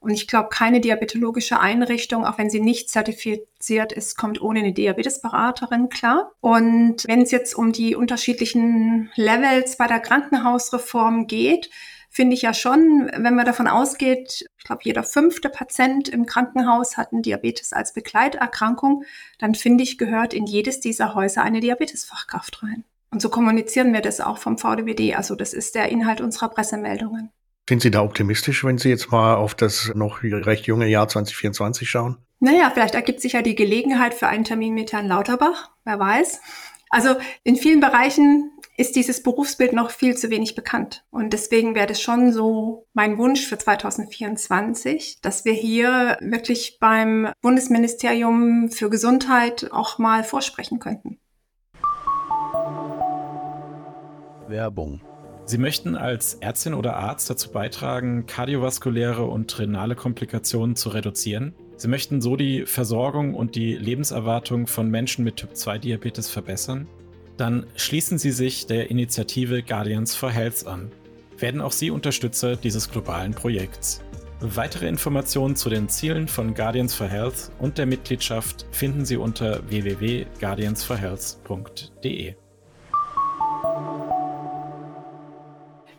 Und 0.00 0.10
ich 0.10 0.26
glaube, 0.26 0.48
keine 0.50 0.80
diabetologische 0.80 1.60
Einrichtung, 1.60 2.24
auch 2.24 2.38
wenn 2.38 2.50
sie 2.50 2.60
nicht 2.60 2.90
zertifiziert 2.90 3.92
ist, 3.92 4.16
kommt 4.16 4.40
ohne 4.40 4.60
eine 4.60 4.72
Diabetesberaterin 4.72 5.88
klar. 5.88 6.32
Und 6.40 7.04
wenn 7.06 7.22
es 7.22 7.30
jetzt 7.30 7.54
um 7.54 7.72
die 7.72 7.94
unterschiedlichen 7.94 9.10
Levels 9.16 9.76
bei 9.76 9.86
der 9.86 10.00
Krankenhausreform 10.00 11.26
geht, 11.26 11.70
finde 12.16 12.34
ich 12.34 12.42
ja 12.42 12.54
schon, 12.54 13.10
wenn 13.14 13.34
man 13.34 13.44
davon 13.44 13.68
ausgeht, 13.68 14.46
ich 14.56 14.64
glaube, 14.64 14.80
jeder 14.84 15.04
fünfte 15.04 15.50
Patient 15.50 16.08
im 16.08 16.24
Krankenhaus 16.24 16.96
hat 16.96 17.12
einen 17.12 17.20
Diabetes 17.20 17.74
als 17.74 17.92
Begleiterkrankung, 17.92 19.04
dann 19.38 19.54
finde 19.54 19.84
ich, 19.84 19.98
gehört 19.98 20.32
in 20.32 20.46
jedes 20.46 20.80
dieser 20.80 21.14
Häuser 21.14 21.42
eine 21.42 21.60
Diabetesfachkraft 21.60 22.62
rein. 22.62 22.84
Und 23.10 23.20
so 23.20 23.28
kommunizieren 23.28 23.92
wir 23.92 24.00
das 24.00 24.22
auch 24.22 24.38
vom 24.38 24.56
VDWD. 24.56 25.14
Also 25.14 25.36
das 25.36 25.52
ist 25.52 25.74
der 25.74 25.90
Inhalt 25.90 26.22
unserer 26.22 26.48
Pressemeldungen. 26.48 27.30
Sind 27.68 27.82
Sie 27.82 27.90
da 27.90 28.02
optimistisch, 28.02 28.64
wenn 28.64 28.78
Sie 28.78 28.88
jetzt 28.88 29.10
mal 29.12 29.34
auf 29.34 29.54
das 29.54 29.92
noch 29.94 30.22
recht 30.22 30.66
junge 30.66 30.86
Jahr 30.86 31.08
2024 31.08 31.88
schauen? 31.88 32.16
Naja, 32.40 32.70
vielleicht 32.72 32.94
ergibt 32.94 33.20
sich 33.20 33.34
ja 33.34 33.42
die 33.42 33.54
Gelegenheit 33.54 34.14
für 34.14 34.28
einen 34.28 34.44
Termin 34.44 34.72
mit 34.72 34.92
Herrn 34.92 35.06
Lauterbach, 35.06 35.70
wer 35.84 35.98
weiß. 35.98 36.40
Also 36.90 37.16
in 37.42 37.56
vielen 37.56 37.80
Bereichen 37.80 38.52
ist 38.76 38.94
dieses 38.94 39.22
Berufsbild 39.22 39.72
noch 39.72 39.90
viel 39.90 40.16
zu 40.16 40.30
wenig 40.30 40.54
bekannt. 40.54 41.04
Und 41.10 41.32
deswegen 41.32 41.74
wäre 41.74 41.86
das 41.86 42.00
schon 42.00 42.32
so 42.32 42.86
mein 42.92 43.18
Wunsch 43.18 43.46
für 43.46 43.58
2024, 43.58 45.20
dass 45.22 45.44
wir 45.44 45.54
hier 45.54 46.18
wirklich 46.20 46.78
beim 46.78 47.32
Bundesministerium 47.40 48.70
für 48.70 48.90
Gesundheit 48.90 49.70
auch 49.72 49.98
mal 49.98 50.24
vorsprechen 50.24 50.78
könnten. 50.78 51.18
Werbung. 54.48 55.00
Sie 55.44 55.58
möchten 55.58 55.96
als 55.96 56.34
Ärztin 56.34 56.74
oder 56.74 56.96
Arzt 56.96 57.30
dazu 57.30 57.52
beitragen, 57.52 58.26
kardiovaskuläre 58.26 59.24
und 59.24 59.58
renale 59.58 59.94
Komplikationen 59.94 60.76
zu 60.76 60.88
reduzieren? 60.88 61.54
Sie 61.76 61.88
möchten 61.88 62.22
so 62.22 62.36
die 62.36 62.64
Versorgung 62.64 63.34
und 63.34 63.54
die 63.54 63.76
Lebenserwartung 63.76 64.66
von 64.66 64.90
Menschen 64.90 65.24
mit 65.24 65.36
Typ-2-Diabetes 65.36 66.30
verbessern? 66.30 66.88
Dann 67.36 67.66
schließen 67.76 68.16
Sie 68.18 68.30
sich 68.30 68.66
der 68.66 68.90
Initiative 68.90 69.62
Guardians 69.62 70.14
for 70.14 70.30
Health 70.30 70.66
an. 70.66 70.90
Werden 71.38 71.60
auch 71.60 71.72
Sie 71.72 71.90
Unterstützer 71.90 72.56
dieses 72.56 72.90
globalen 72.90 73.34
Projekts. 73.34 74.00
Weitere 74.40 74.88
Informationen 74.88 75.54
zu 75.56 75.68
den 75.70 75.88
Zielen 75.88 76.28
von 76.28 76.54
Guardians 76.54 76.94
for 76.94 77.08
Health 77.08 77.50
und 77.58 77.78
der 77.78 77.86
Mitgliedschaft 77.86 78.66
finden 78.70 79.04
Sie 79.04 79.16
unter 79.16 79.68
www.guardiansforhealth.de. 79.68 82.36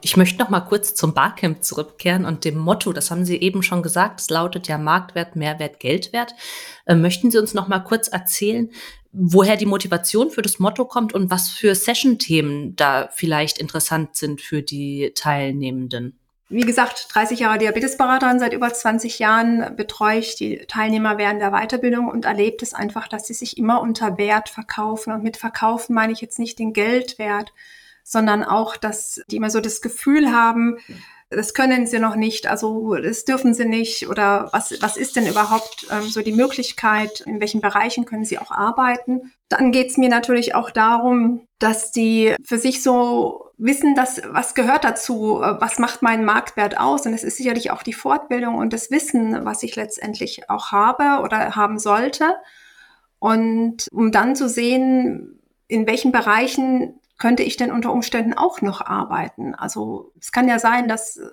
Ich 0.08 0.16
möchte 0.16 0.40
noch 0.40 0.48
mal 0.48 0.62
kurz 0.62 0.96
zum 0.96 1.14
Barcamp 1.14 1.66
zurückkehren 1.66 2.24
und 2.24 2.46
dem 2.46 2.58
Motto, 2.58 2.94
das 2.94 3.12
haben 3.12 3.26
Sie 3.26 3.36
eben 3.36 3.62
schon 3.62 3.84
gesagt, 3.84 4.22
es 4.22 4.30
lautet 4.30 4.70
ja 4.70 4.78
Marktwert, 4.78 5.36
Mehrwert, 5.36 5.82
Geldwert. 5.82 6.34
Äh, 6.86 6.96
möchten 6.96 7.30
Sie 7.30 7.38
uns 7.38 7.54
noch 7.54 7.68
mal 7.68 7.80
kurz 7.80 8.08
erzählen, 8.08 8.72
woher 9.12 9.58
die 9.58 9.66
Motivation 9.66 10.32
für 10.32 10.42
das 10.42 10.60
Motto 10.60 10.86
kommt 10.86 11.14
und 11.14 11.30
was 11.30 11.50
für 11.50 11.76
Session-Themen 11.76 12.78
da 12.78 13.10
vielleicht 13.14 13.58
interessant 13.58 14.16
sind 14.16 14.40
für 14.40 14.62
die 14.62 15.12
Teilnehmenden? 15.14 16.18
Wie 16.48 16.62
gesagt, 16.62 17.14
30 17.14 17.42
Jahre 17.42 17.58
Diabetesberaterin, 17.58 18.40
seit 18.40 18.54
über 18.54 18.74
20 18.74 19.20
Jahren 19.20 19.76
betreue 19.76 20.20
ich 20.20 20.36
die 20.36 20.60
Teilnehmer 20.70 21.18
während 21.18 21.42
der 21.42 21.52
Weiterbildung 21.52 22.08
und 22.08 22.24
erlebt 22.24 22.64
es 22.64 22.74
einfach, 22.74 23.10
dass 23.10 23.28
sie 23.28 23.34
sich 23.34 23.58
immer 23.58 23.82
unter 23.82 24.18
Wert 24.18 24.48
verkaufen. 24.48 25.12
Und 25.12 25.24
mit 25.24 25.36
verkaufen 25.36 25.94
meine 25.94 26.14
ich 26.14 26.22
jetzt 26.22 26.40
nicht 26.40 26.60
den 26.60 26.72
Geldwert, 26.72 27.52
sondern 28.08 28.44
auch, 28.44 28.78
dass 28.78 29.22
die 29.30 29.36
immer 29.36 29.50
so 29.50 29.60
das 29.60 29.82
Gefühl 29.82 30.32
haben, 30.32 30.78
das 31.30 31.54
können 31.54 31.86
sie 31.88 32.00
noch 32.00 32.16
nicht, 32.16 32.48
also 32.48 32.96
das 32.96 33.26
dürfen 33.26 33.54
sie 33.54 33.66
nicht 33.66 34.08
oder 34.08 34.48
was, 34.54 34.82
was 34.82 34.96
ist 34.96 35.18
denn 35.18 35.28
überhaupt 35.28 35.88
ähm, 35.92 36.04
so 36.04 36.22
die 36.22 36.32
Möglichkeit, 36.32 37.20
in 37.20 37.42
welchen 37.42 37.60
Bereichen 37.60 38.06
können 38.06 38.24
sie 38.24 38.40
auch 38.40 38.52
arbeiten. 38.52 39.34
Dann 39.50 39.74
geht 39.74 39.90
es 39.90 39.98
mir 39.98 40.08
natürlich 40.08 40.56
auch 40.56 40.72
darum, 40.72 41.46
dass 41.60 41.92
die 41.92 42.34
für 42.46 42.58
sich 42.58 42.82
so 42.82 43.50
wissen, 43.58 43.94
dass 43.94 44.22
was 44.30 44.56
gehört 44.56 44.86
dazu, 44.86 45.42
äh, 45.42 45.60
was 45.60 45.80
macht 45.80 46.02
meinen 46.02 46.24
Marktwert 46.24 46.80
aus 46.80 47.06
und 47.06 47.14
es 47.14 47.26
ist 47.26 47.36
sicherlich 47.36 47.72
auch 47.72 47.84
die 47.84 47.92
Fortbildung 47.92 48.56
und 48.56 48.72
das 48.72 48.90
Wissen, 48.90 49.44
was 49.44 49.64
ich 49.64 49.76
letztendlich 49.76 50.50
auch 50.50 50.72
habe 50.72 51.22
oder 51.24 51.58
haben 51.58 51.78
sollte. 51.78 52.38
Und 53.20 53.90
um 53.92 54.14
dann 54.14 54.38
zu 54.38 54.48
sehen, 54.48 55.42
in 55.68 55.88
welchen 55.88 56.14
Bereichen 56.14 57.02
könnte 57.18 57.44
ich 57.44 57.58
denn 57.58 57.72
unter 57.72 57.92
Umständen 57.92 58.34
auch 58.34 58.62
noch 58.62 58.82
arbeiten? 58.82 59.56
Also 59.56 60.14
es 60.20 60.32
kann 60.32 60.48
ja 60.48 60.60
sein, 60.60 60.88
dass 60.88 61.18
äh, 61.18 61.30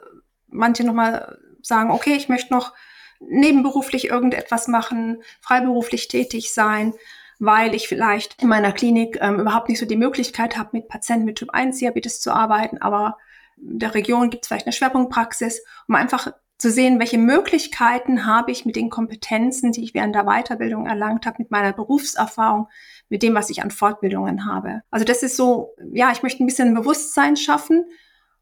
manche 0.49 0.85
nochmal 0.85 1.39
sagen, 1.63 1.91
okay, 1.91 2.15
ich 2.15 2.29
möchte 2.29 2.53
noch 2.53 2.73
nebenberuflich 3.21 4.09
irgendetwas 4.09 4.69
machen, 4.69 5.23
freiberuflich 5.41 6.09
tätig 6.09 6.53
sein, 6.53 6.95
weil 7.39 7.75
ich 7.75 7.89
vielleicht 7.89 8.43
in 8.43 8.49
meiner 8.49 8.73
Klinik 8.73 9.19
ähm, 9.21 9.41
überhaupt 9.41 9.69
nicht 9.69 9.79
so 9.79 9.87
die 9.87 9.97
Möglichkeit 9.97 10.57
habe, 10.57 10.71
mit 10.73 10.89
Patienten 10.89 11.25
mit 11.25 11.37
Typ 11.37 11.51
1 11.51 11.79
Diabetes 11.79 12.21
zu 12.21 12.33
arbeiten, 12.33 12.79
aber 12.79 13.17
in 13.57 13.79
der 13.79 13.95
Region 13.95 14.31
gibt 14.31 14.45
es 14.45 14.49
vielleicht 14.49 14.67
eine 14.67 14.73
Schwerpunktpraxis, 14.73 15.65
um 15.89 15.95
einfach 15.95 16.33
zu 16.59 16.71
sehen, 16.71 16.99
welche 17.01 17.19
Möglichkeiten 17.19 18.27
habe 18.27 18.53
ich 18.53 18.65
mit 18.65 18.77
den 18.77 18.91
Kompetenzen, 18.91 19.73
die 19.73 19.83
ich 19.83 19.95
während 19.95 20.15
der 20.15 20.25
Weiterbildung 20.25 20.87
erlangt 20.87 21.27
habe, 21.27 21.37
mit 21.39 21.51
meiner 21.51 21.73
Berufserfahrung, 21.73 22.69
mit 23.09 23.23
dem, 23.23 23.35
was 23.35 23.51
ich 23.51 23.63
an 23.63 23.71
Fortbildungen 23.71 24.47
habe. 24.47 24.83
Also 24.91 25.05
das 25.05 25.23
ist 25.23 25.37
so, 25.37 25.75
ja, 25.93 26.13
ich 26.13 26.23
möchte 26.23 26.43
ein 26.43 26.47
bisschen 26.47 26.75
Bewusstsein 26.75 27.37
schaffen. 27.37 27.85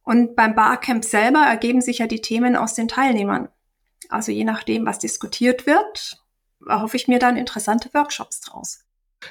Und 0.02 0.36
beim 0.36 0.54
Barcamp 0.54 1.04
selber 1.04 1.40
ergeben 1.40 1.80
sich 1.80 1.98
ja 1.98 2.06
die 2.06 2.20
Themen 2.20 2.56
aus 2.56 2.74
den 2.74 2.88
Teilnehmern. 2.88 3.48
Also 4.08 4.32
je 4.32 4.44
nachdem, 4.44 4.84
was 4.84 4.98
diskutiert 4.98 5.66
wird, 5.66 6.22
erhoffe 6.68 6.96
ich 6.96 7.08
mir 7.08 7.18
dann 7.18 7.36
interessante 7.36 7.92
Workshops 7.94 8.40
draus. 8.40 8.84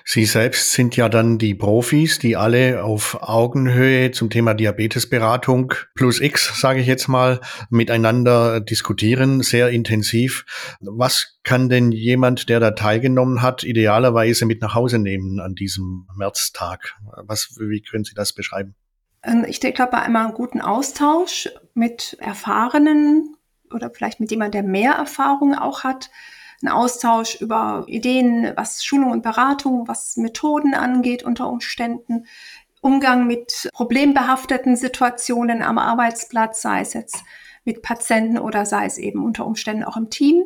Sie 0.05 0.25
selbst 0.25 0.71
sind 0.71 0.95
ja 0.95 1.09
dann 1.09 1.37
die 1.37 1.55
Profis, 1.55 2.19
die 2.19 2.35
alle 2.35 2.83
auf 2.83 3.17
Augenhöhe 3.21 4.11
zum 4.11 4.29
Thema 4.29 4.53
Diabetesberatung 4.53 5.73
plus 5.95 6.21
X, 6.21 6.59
sage 6.59 6.81
ich 6.81 6.87
jetzt 6.87 7.07
mal, 7.07 7.41
miteinander 7.69 8.59
diskutieren, 8.59 9.41
sehr 9.41 9.69
intensiv. 9.69 10.45
Was 10.79 11.39
kann 11.43 11.69
denn 11.69 11.91
jemand, 11.91 12.49
der 12.49 12.59
da 12.59 12.71
teilgenommen 12.71 13.41
hat, 13.41 13.63
idealerweise 13.63 14.45
mit 14.45 14.61
nach 14.61 14.75
Hause 14.75 14.99
nehmen 14.99 15.39
an 15.39 15.55
diesem 15.55 16.07
Märztag? 16.15 16.95
Was, 17.15 17.57
wie 17.59 17.81
können 17.81 18.03
Sie 18.03 18.13
das 18.13 18.33
beschreiben? 18.33 18.75
Ähm, 19.23 19.45
ich 19.47 19.59
glaube, 19.59 19.91
bei 19.91 20.01
einmal 20.01 20.25
einen 20.25 20.33
guten 20.33 20.61
Austausch 20.61 21.49
mit 21.73 22.17
Erfahrenen 22.19 23.35
oder 23.73 23.89
vielleicht 23.89 24.19
mit 24.19 24.31
jemandem, 24.31 24.63
der 24.63 24.71
mehr 24.71 24.93
Erfahrung 24.93 25.55
auch 25.55 25.83
hat, 25.83 26.09
ein 26.63 26.69
Austausch 26.69 27.41
über 27.41 27.83
Ideen, 27.87 28.53
was 28.55 28.83
Schulung 28.83 29.11
und 29.11 29.23
Beratung, 29.23 29.87
was 29.87 30.17
Methoden 30.17 30.73
angeht 30.73 31.23
unter 31.23 31.49
Umständen, 31.49 32.25
Umgang 32.81 33.27
mit 33.27 33.69
problembehafteten 33.73 34.75
Situationen 34.75 35.61
am 35.61 35.77
Arbeitsplatz, 35.77 36.61
sei 36.61 36.81
es 36.81 36.93
jetzt 36.93 37.23
mit 37.63 37.83
Patienten 37.83 38.39
oder 38.39 38.65
sei 38.65 38.85
es 38.85 38.97
eben 38.97 39.23
unter 39.23 39.45
Umständen 39.45 39.83
auch 39.83 39.97
im 39.97 40.09
Team. 40.09 40.45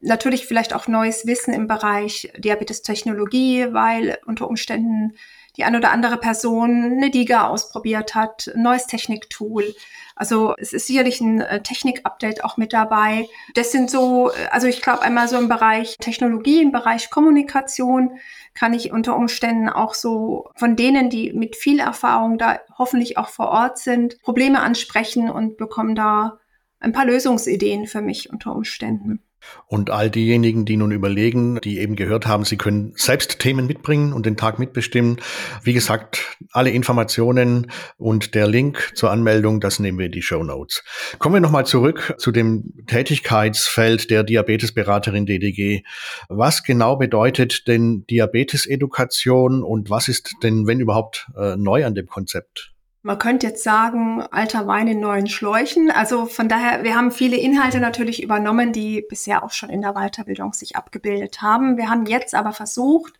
Natürlich 0.00 0.46
vielleicht 0.46 0.74
auch 0.74 0.88
neues 0.88 1.26
Wissen 1.26 1.52
im 1.52 1.66
Bereich 1.66 2.32
Diabetestechnologie, 2.38 3.72
weil 3.72 4.18
unter 4.26 4.48
Umständen 4.48 5.14
die 5.56 5.64
eine 5.64 5.78
oder 5.78 5.90
andere 5.90 6.18
Person 6.18 6.84
eine 6.84 7.10
DIGA 7.10 7.48
ausprobiert 7.48 8.14
hat, 8.14 8.50
ein 8.54 8.62
neues 8.62 8.86
Techniktool. 8.86 9.74
Also 10.18 10.54
es 10.58 10.72
ist 10.72 10.88
sicherlich 10.88 11.20
ein 11.20 11.40
äh, 11.40 11.62
Technik-Update 11.62 12.42
auch 12.42 12.56
mit 12.56 12.72
dabei. 12.72 13.28
Das 13.54 13.70
sind 13.70 13.88
so, 13.88 14.30
äh, 14.30 14.48
also 14.50 14.66
ich 14.66 14.82
glaube 14.82 15.02
einmal 15.02 15.28
so 15.28 15.38
im 15.38 15.48
Bereich 15.48 15.96
Technologie, 15.98 16.60
im 16.60 16.72
Bereich 16.72 17.08
Kommunikation 17.08 18.18
kann 18.52 18.74
ich 18.74 18.90
unter 18.90 19.14
Umständen 19.14 19.68
auch 19.68 19.94
so 19.94 20.50
von 20.56 20.74
denen, 20.74 21.08
die 21.08 21.32
mit 21.32 21.54
viel 21.54 21.78
Erfahrung 21.78 22.36
da 22.36 22.58
hoffentlich 22.76 23.16
auch 23.16 23.28
vor 23.28 23.46
Ort 23.46 23.78
sind, 23.78 24.20
Probleme 24.20 24.58
ansprechen 24.58 25.30
und 25.30 25.56
bekommen 25.56 25.94
da 25.94 26.40
ein 26.80 26.92
paar 26.92 27.04
Lösungsideen 27.04 27.86
für 27.86 28.00
mich 28.00 28.28
unter 28.30 28.56
Umständen. 28.56 29.22
Und 29.66 29.90
all 29.90 30.10
diejenigen, 30.10 30.64
die 30.64 30.76
nun 30.76 30.92
überlegen, 30.92 31.58
die 31.62 31.78
eben 31.78 31.96
gehört 31.96 32.26
haben, 32.26 32.44
sie 32.44 32.56
können 32.56 32.92
selbst 32.96 33.38
Themen 33.38 33.66
mitbringen 33.66 34.12
und 34.12 34.26
den 34.26 34.36
Tag 34.36 34.58
mitbestimmen. 34.58 35.18
Wie 35.62 35.72
gesagt, 35.72 36.36
alle 36.52 36.70
Informationen 36.70 37.70
und 37.96 38.34
der 38.34 38.46
Link 38.46 38.92
zur 38.94 39.10
Anmeldung, 39.10 39.60
das 39.60 39.78
nehmen 39.78 39.98
wir 39.98 40.06
in 40.06 40.12
die 40.12 40.22
Show 40.22 40.42
Notes. 40.42 40.82
Kommen 41.18 41.36
wir 41.36 41.40
nochmal 41.40 41.66
zurück 41.66 42.14
zu 42.18 42.32
dem 42.32 42.72
Tätigkeitsfeld 42.86 44.10
der 44.10 44.24
Diabetesberaterin 44.24 45.26
DDG. 45.26 45.82
Was 46.28 46.62
genau 46.62 46.96
bedeutet 46.96 47.68
denn 47.68 48.04
Diabetesedukation 48.10 49.62
und 49.62 49.90
was 49.90 50.08
ist 50.08 50.32
denn, 50.42 50.66
wenn 50.66 50.80
überhaupt, 50.80 51.26
äh, 51.36 51.56
neu 51.56 51.84
an 51.84 51.94
dem 51.94 52.06
Konzept? 52.06 52.72
Man 53.02 53.18
könnte 53.18 53.46
jetzt 53.46 53.62
sagen, 53.62 54.22
alter 54.22 54.66
Wein 54.66 54.88
in 54.88 55.00
neuen 55.00 55.28
Schläuchen. 55.28 55.90
Also 55.90 56.26
von 56.26 56.48
daher, 56.48 56.82
wir 56.82 56.96
haben 56.96 57.12
viele 57.12 57.36
Inhalte 57.36 57.78
natürlich 57.80 58.22
übernommen, 58.22 58.72
die 58.72 59.04
bisher 59.08 59.44
auch 59.44 59.52
schon 59.52 59.70
in 59.70 59.82
der 59.82 59.94
Weiterbildung 59.94 60.52
sich 60.52 60.76
abgebildet 60.76 61.40
haben. 61.40 61.76
Wir 61.76 61.88
haben 61.88 62.06
jetzt 62.06 62.34
aber 62.34 62.52
versucht, 62.52 63.14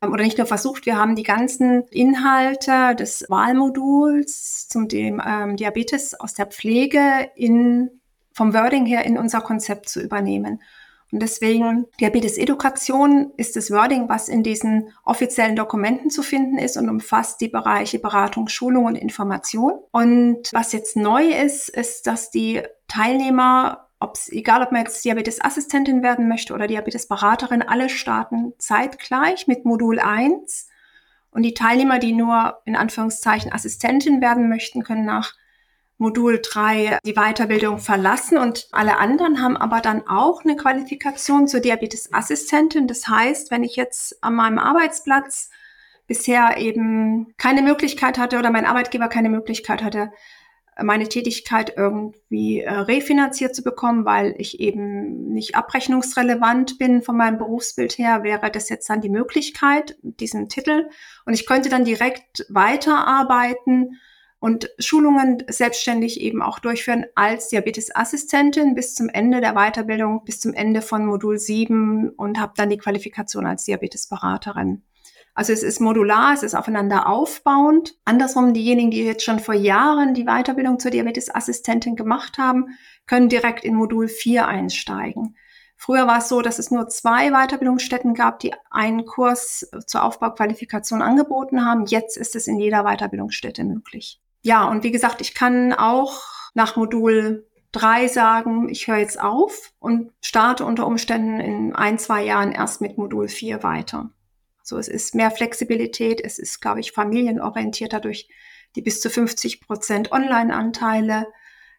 ähm, 0.00 0.12
oder 0.12 0.24
nicht 0.24 0.38
nur 0.38 0.46
versucht, 0.46 0.86
wir 0.86 0.96
haben 0.96 1.16
die 1.16 1.22
ganzen 1.22 1.84
Inhalte 1.88 2.94
des 2.94 3.26
Wahlmoduls 3.28 4.68
zum 4.68 4.88
dem 4.88 5.20
ähm, 5.24 5.56
Diabetes 5.56 6.18
aus 6.18 6.34
der 6.34 6.46
Pflege 6.46 7.30
in, 7.34 7.90
vom 8.32 8.54
Wording 8.54 8.86
her 8.86 9.04
in 9.04 9.18
unser 9.18 9.40
Konzept 9.40 9.88
zu 9.88 10.00
übernehmen. 10.00 10.60
Und 11.12 11.22
deswegen 11.22 11.86
Diabetes-Edukation 12.00 13.32
ist 13.36 13.54
das 13.54 13.70
Wording, 13.70 14.08
was 14.08 14.28
in 14.28 14.42
diesen 14.42 14.92
offiziellen 15.04 15.54
Dokumenten 15.54 16.10
zu 16.10 16.22
finden 16.22 16.58
ist 16.58 16.76
und 16.76 16.88
umfasst 16.88 17.40
die 17.40 17.48
Bereiche 17.48 18.00
Beratung, 18.00 18.48
Schulung 18.48 18.86
und 18.86 18.96
Information. 18.96 19.74
Und 19.92 20.50
was 20.52 20.72
jetzt 20.72 20.96
neu 20.96 21.28
ist, 21.28 21.68
ist, 21.68 22.08
dass 22.08 22.30
die 22.30 22.62
Teilnehmer, 22.88 23.88
ob's, 24.00 24.28
egal 24.30 24.62
ob 24.62 24.72
man 24.72 24.82
jetzt 24.82 25.04
Diabetes-Assistentin 25.04 26.02
werden 26.02 26.28
möchte 26.28 26.54
oder 26.54 26.66
Diabetes-Beraterin, 26.66 27.62
alle 27.62 27.88
starten 27.88 28.52
zeitgleich 28.58 29.46
mit 29.46 29.64
Modul 29.64 30.00
1. 30.00 30.68
Und 31.30 31.42
die 31.42 31.54
Teilnehmer, 31.54 32.00
die 32.00 32.14
nur 32.14 32.58
in 32.64 32.74
Anführungszeichen 32.74 33.52
Assistentin 33.52 34.20
werden 34.20 34.48
möchten, 34.48 34.82
können 34.82 35.04
nach 35.04 35.34
Modul 35.98 36.40
3 36.42 36.98
die 37.06 37.14
Weiterbildung 37.14 37.78
verlassen 37.78 38.36
und 38.36 38.68
alle 38.72 38.98
anderen 38.98 39.42
haben 39.42 39.56
aber 39.56 39.80
dann 39.80 40.06
auch 40.06 40.44
eine 40.44 40.56
Qualifikation 40.56 41.48
zur 41.48 41.60
Diabetesassistentin. 41.60 42.86
Das 42.86 43.08
heißt, 43.08 43.50
wenn 43.50 43.64
ich 43.64 43.76
jetzt 43.76 44.22
an 44.22 44.34
meinem 44.34 44.58
Arbeitsplatz 44.58 45.50
bisher 46.06 46.58
eben 46.58 47.34
keine 47.38 47.62
Möglichkeit 47.62 48.18
hatte 48.18 48.38
oder 48.38 48.50
mein 48.50 48.66
Arbeitgeber 48.66 49.08
keine 49.08 49.30
Möglichkeit 49.30 49.82
hatte, 49.82 50.12
meine 50.82 51.08
Tätigkeit 51.08 51.72
irgendwie 51.76 52.60
äh, 52.60 52.70
refinanziert 52.70 53.54
zu 53.54 53.62
bekommen, 53.62 54.04
weil 54.04 54.34
ich 54.36 54.60
eben 54.60 55.32
nicht 55.32 55.54
abrechnungsrelevant 55.54 56.78
bin 56.78 57.00
von 57.00 57.16
meinem 57.16 57.38
Berufsbild 57.38 57.96
her, 57.96 58.22
wäre 58.22 58.50
das 58.50 58.68
jetzt 58.68 58.90
dann 58.90 59.00
die 59.00 59.08
Möglichkeit, 59.08 59.96
diesen 60.02 60.50
Titel. 60.50 60.88
Und 61.24 61.32
ich 61.32 61.46
könnte 61.46 61.70
dann 61.70 61.84
direkt 61.84 62.44
weiterarbeiten 62.50 63.98
und 64.38 64.70
Schulungen 64.78 65.42
selbstständig 65.48 66.20
eben 66.20 66.42
auch 66.42 66.58
durchführen 66.58 67.06
als 67.14 67.48
Diabetesassistentin 67.48 68.74
bis 68.74 68.94
zum 68.94 69.08
Ende 69.08 69.40
der 69.40 69.54
Weiterbildung, 69.54 70.24
bis 70.24 70.40
zum 70.40 70.52
Ende 70.54 70.82
von 70.82 71.06
Modul 71.06 71.38
7 71.38 72.10
und 72.10 72.38
habe 72.38 72.52
dann 72.56 72.70
die 72.70 72.78
Qualifikation 72.78 73.46
als 73.46 73.64
Diabetesberaterin. 73.64 74.82
Also 75.34 75.52
es 75.52 75.62
ist 75.62 75.80
modular, 75.80 76.32
es 76.32 76.42
ist 76.42 76.54
aufeinander 76.54 77.08
aufbauend. 77.08 77.94
Andersrum, 78.06 78.54
diejenigen, 78.54 78.90
die 78.90 79.04
jetzt 79.04 79.22
schon 79.22 79.38
vor 79.38 79.54
Jahren 79.54 80.14
die 80.14 80.24
Weiterbildung 80.24 80.78
zur 80.78 80.90
Diabetesassistentin 80.90 81.94
gemacht 81.94 82.38
haben, 82.38 82.68
können 83.06 83.28
direkt 83.28 83.62
in 83.62 83.74
Modul 83.74 84.08
4 84.08 84.46
einsteigen. 84.46 85.36
Früher 85.76 86.06
war 86.06 86.18
es 86.18 86.30
so, 86.30 86.40
dass 86.40 86.58
es 86.58 86.70
nur 86.70 86.88
zwei 86.88 87.30
Weiterbildungsstätten 87.30 88.14
gab, 88.14 88.38
die 88.38 88.54
einen 88.70 89.04
Kurs 89.04 89.70
zur 89.86 90.04
Aufbauqualifikation 90.04 91.02
angeboten 91.02 91.66
haben. 91.66 91.84
Jetzt 91.84 92.16
ist 92.16 92.34
es 92.34 92.46
in 92.46 92.58
jeder 92.58 92.84
Weiterbildungsstätte 92.84 93.62
möglich. 93.62 94.22
Ja, 94.46 94.68
und 94.68 94.84
wie 94.84 94.92
gesagt, 94.92 95.20
ich 95.20 95.34
kann 95.34 95.72
auch 95.72 96.22
nach 96.54 96.76
Modul 96.76 97.48
3 97.72 98.06
sagen, 98.06 98.68
ich 98.68 98.86
höre 98.86 98.98
jetzt 98.98 99.20
auf 99.20 99.72
und 99.80 100.12
starte 100.22 100.64
unter 100.64 100.86
Umständen 100.86 101.40
in 101.40 101.74
ein, 101.74 101.98
zwei 101.98 102.22
Jahren 102.22 102.52
erst 102.52 102.80
mit 102.80 102.96
Modul 102.96 103.26
4 103.26 103.64
weiter. 103.64 104.10
So, 104.62 104.78
es 104.78 104.86
ist 104.86 105.16
mehr 105.16 105.32
Flexibilität, 105.32 106.20
es 106.24 106.38
ist, 106.38 106.60
glaube 106.60 106.78
ich, 106.78 106.92
familienorientierter 106.92 107.98
durch 107.98 108.28
die 108.76 108.82
bis 108.82 109.00
zu 109.00 109.10
50 109.10 109.62
Prozent 109.62 110.12
Online-Anteile. 110.12 111.26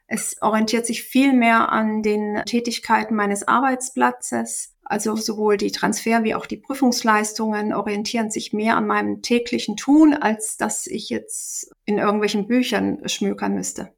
Es 0.06 0.36
orientiert 0.42 0.86
sich 0.86 1.04
viel 1.04 1.32
mehr 1.32 1.72
an 1.72 2.04
den 2.04 2.44
Tätigkeiten 2.44 3.16
meines 3.16 3.48
Arbeitsplatzes. 3.48 4.76
Also 4.90 5.18
sowohl 5.18 5.58
die 5.58 5.74
Transfer- 5.74 6.24
wie 6.24 6.34
auch 6.34 6.46
die 6.46 6.56
Prüfungsleistungen 6.56 7.74
orientieren 7.74 8.32
sich 8.32 8.54
mehr 8.54 8.78
an 8.78 8.88
meinem 8.88 9.22
täglichen 9.22 9.76
Tun, 9.76 10.14
als 10.14 10.56
dass 10.56 10.88
ich 10.88 11.10
jetzt 11.10 11.70
in 11.84 11.98
irgendwelchen 11.98 12.48
Büchern 12.48 13.00
schmökern 13.06 13.54
müsste. 13.54 13.90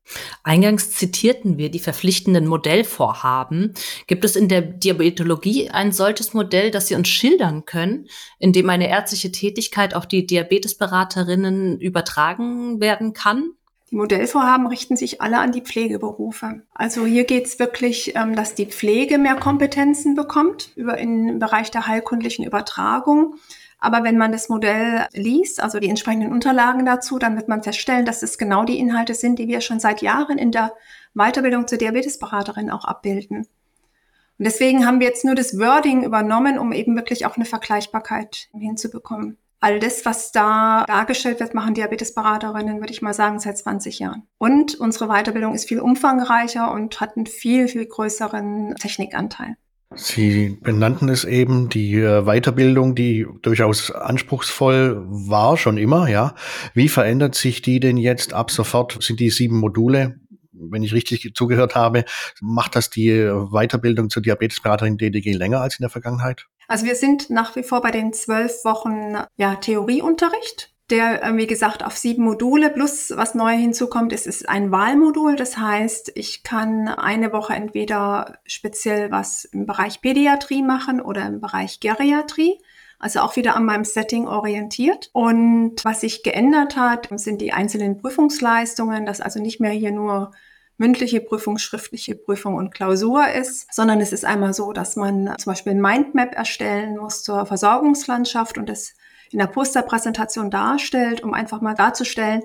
Eingangs 0.44 0.90
zitierten 0.90 1.60
wir 1.60 1.70
die 1.70 1.80
verpflichtenden 1.80 2.48
Modellvorhaben. 2.48 3.76
Gibt 4.08 4.26
es 4.26 4.36
in 4.36 4.48
der 4.48 4.62
Diabetologie 4.62 5.70
ein 5.70 5.92
solches 5.92 6.34
Modell, 6.34 6.72
das 6.72 6.88
Sie 6.88 6.96
uns 6.96 7.08
schildern 7.08 7.66
können, 7.66 8.08
in 8.40 8.52
dem 8.52 8.68
eine 8.72 8.90
ärztliche 8.90 9.32
Tätigkeit 9.32 9.94
auf 9.94 10.08
die 10.08 10.26
Diabetesberaterinnen 10.26 11.80
übertragen 11.80 12.82
werden 12.82 13.14
kann? 13.14 13.52
Die 13.90 13.96
Modellvorhaben 13.96 14.68
richten 14.68 14.96
sich 14.96 15.22
alle 15.22 15.40
an 15.40 15.52
die 15.52 15.62
Pflegeberufe. 15.62 16.62
Also 16.74 17.06
hier 17.06 17.24
geht 17.24 17.48
es 17.48 17.58
wirklich, 17.58 18.16
ähm, 18.16 18.36
dass 18.36 18.54
die 18.54 18.68
Pflege 18.68 19.18
mehr 19.18 19.36
Kompetenzen 19.36 20.16
bekommt 20.16 20.72
über 20.76 20.98
im 20.98 21.40
Bereich 21.40 21.72
der 21.72 21.88
heilkundlichen 21.88 22.46
Übertragung. 22.46 23.36
Aber 23.80 24.04
wenn 24.04 24.18
man 24.18 24.32
das 24.32 24.50
Modell 24.50 25.08
liest, 25.14 25.64
also 25.64 25.80
die 25.80 25.90
entsprechenden 25.90 26.32
Unterlagen 26.32 26.86
dazu, 26.86 27.18
dann 27.18 27.36
wird 27.36 27.48
man 27.48 27.64
feststellen, 27.64 28.06
dass 28.06 28.22
es 28.22 28.38
genau 28.38 28.64
die 28.64 28.78
Inhalte 28.78 29.16
sind, 29.16 29.40
die 29.40 29.48
wir 29.48 29.62
schon 29.62 29.80
seit 29.80 30.02
Jahren 30.02 30.38
in 30.38 30.52
der 30.52 30.74
Weiterbildung 31.16 31.68
zur 31.68 31.78
Diabetesberaterin 31.78 32.70
auch 32.70 32.86
abbilden. 32.86 33.38
Und 33.38 34.46
deswegen 34.46 34.86
haben 34.86 35.00
wir 35.00 35.08
jetzt 35.08 35.26
nur 35.26 35.36
das 35.36 35.58
Wording 35.58 36.04
übernommen, 36.04 36.60
um 36.60 36.74
eben 36.74 36.96
wirklich 36.96 37.26
auch 37.26 37.38
eine 37.38 37.46
Vergleichbarkeit 37.46 38.50
hinzubekommen 38.54 39.38
all 39.60 39.80
das, 39.80 40.06
was 40.06 40.32
da 40.32 40.86
dargestellt 40.88 41.40
wird, 41.40 41.54
machen 41.54 41.74
Diabetesberaterinnen, 41.74 42.80
würde 42.80 42.94
ich 42.94 43.02
mal 43.02 43.14
sagen, 43.14 43.40
seit 43.40 43.58
20 43.58 44.00
Jahren. 44.00 44.24
Und 44.38 44.76
unsere 44.76 45.08
Weiterbildung 45.08 45.54
ist 45.54 45.68
viel 45.68 45.80
umfangreicher 45.80 46.72
und 46.72 47.02
hat 47.02 47.18
einen 47.18 47.26
viel, 47.26 47.68
viel 47.68 47.86
größeren 47.86 48.76
Technikanteil. 48.76 49.56
Sie 49.96 50.60
benannten 50.62 51.10
es 51.10 51.26
eben, 51.26 51.68
die 51.68 51.96
äh, 51.96 52.22
Weiterbildung, 52.24 52.94
die 52.94 53.26
durchaus 53.42 53.90
anspruchsvoll 53.90 55.04
war, 55.08 55.58
schon 55.58 55.78
immer, 55.78 56.08
ja. 56.08 56.36
Wie 56.76 56.90
verändert 56.90 57.34
sich 57.34 57.64
die 57.64 57.80
denn 57.80 57.98
jetzt 57.98 58.34
ab 58.34 58.52
sofort? 58.52 59.02
Sind 59.02 59.20
die 59.20 59.32
sieben 59.32 59.58
Module 59.58 60.20
wenn 60.62 60.84
ich 60.84 60.94
richtig 60.94 61.32
zugehört 61.36 61.76
habe, 61.76 62.04
macht 62.42 62.76
das 62.76 62.90
die 62.90 63.10
Weiterbildung 63.10 64.10
zur 64.10 64.22
Diabetesberaterin 64.22 64.98
DDG 64.98 65.32
länger 65.34 65.62
als 65.62 65.80
in 65.80 65.84
der 65.84 65.90
Vergangenheit? 65.90 66.48
Also 66.70 66.86
wir 66.86 66.96
sind 66.96 67.30
nach 67.30 67.58
wie 67.58 67.64
vor 67.64 67.82
bei 67.82 67.92
den 67.92 68.14
zwölf 68.14 68.64
Wochen 68.64 69.18
ja, 69.36 69.56
Theorieunterricht 69.56 70.74
der, 70.90 71.24
äh, 71.24 71.38
wie 71.38 71.48
gesagt, 71.48 71.84
auf 71.84 71.98
sieben 71.98 72.24
Module 72.24 72.70
plus 72.70 73.14
was 73.16 73.36
neu 73.36 73.52
hinzukommt, 73.52 74.14
ist, 74.14 74.28
ist 74.28 74.48
ein 74.50 74.72
Wahlmodul. 74.72 75.36
Das 75.36 75.58
heißt, 75.58 76.12
ich 76.16 76.44
kann 76.44 76.88
eine 76.88 77.32
Woche 77.32 77.54
entweder 77.54 78.40
speziell 78.46 79.12
was 79.12 79.46
im 79.46 79.66
Bereich 79.66 80.02
Pädiatrie 80.02 80.64
machen 80.64 81.02
oder 81.02 81.26
im 81.26 81.42
Bereich 81.42 81.80
Geriatrie. 81.80 82.60
Also 82.98 83.22
auch 83.22 83.36
wieder 83.38 83.56
an 83.56 83.66
meinem 83.66 83.86
Setting 83.86 84.28
orientiert. 84.28 85.10
Und 85.14 85.76
was 85.84 86.02
sich 86.02 86.24
geändert 86.24 86.76
hat, 86.76 87.08
sind 87.16 87.40
die 87.40 87.54
einzelnen 87.54 87.98
Prüfungsleistungen, 87.98 89.06
dass 89.06 89.22
also 89.22 89.42
nicht 89.42 89.62
mehr 89.62 89.72
hier 89.72 89.92
nur 89.92 90.32
mündliche 90.80 91.22
Prüfung, 91.22 91.58
schriftliche 91.60 92.16
Prüfung 92.16 92.56
und 92.56 92.74
Klausur 92.74 93.28
ist, 93.28 93.72
sondern 93.74 94.02
es 94.02 94.12
ist 94.12 94.26
einmal 94.26 94.54
so, 94.54 94.74
dass 94.74 94.96
man 94.96 95.36
zum 95.38 95.52
Beispiel 95.52 95.74
ein 95.74 95.82
Mindmap 95.82 96.34
erstellen 96.36 96.98
muss 96.98 97.22
zur 97.22 97.46
Versorgungslandschaft 97.46 98.58
und 98.58 98.68
das 98.68 98.94
in 99.32 99.40
der 99.40 99.48
Posterpräsentation 99.48 100.50
darstellt, 100.50 101.22
um 101.22 101.34
einfach 101.34 101.62
mal 101.62 101.76
darzustellen, 101.76 102.44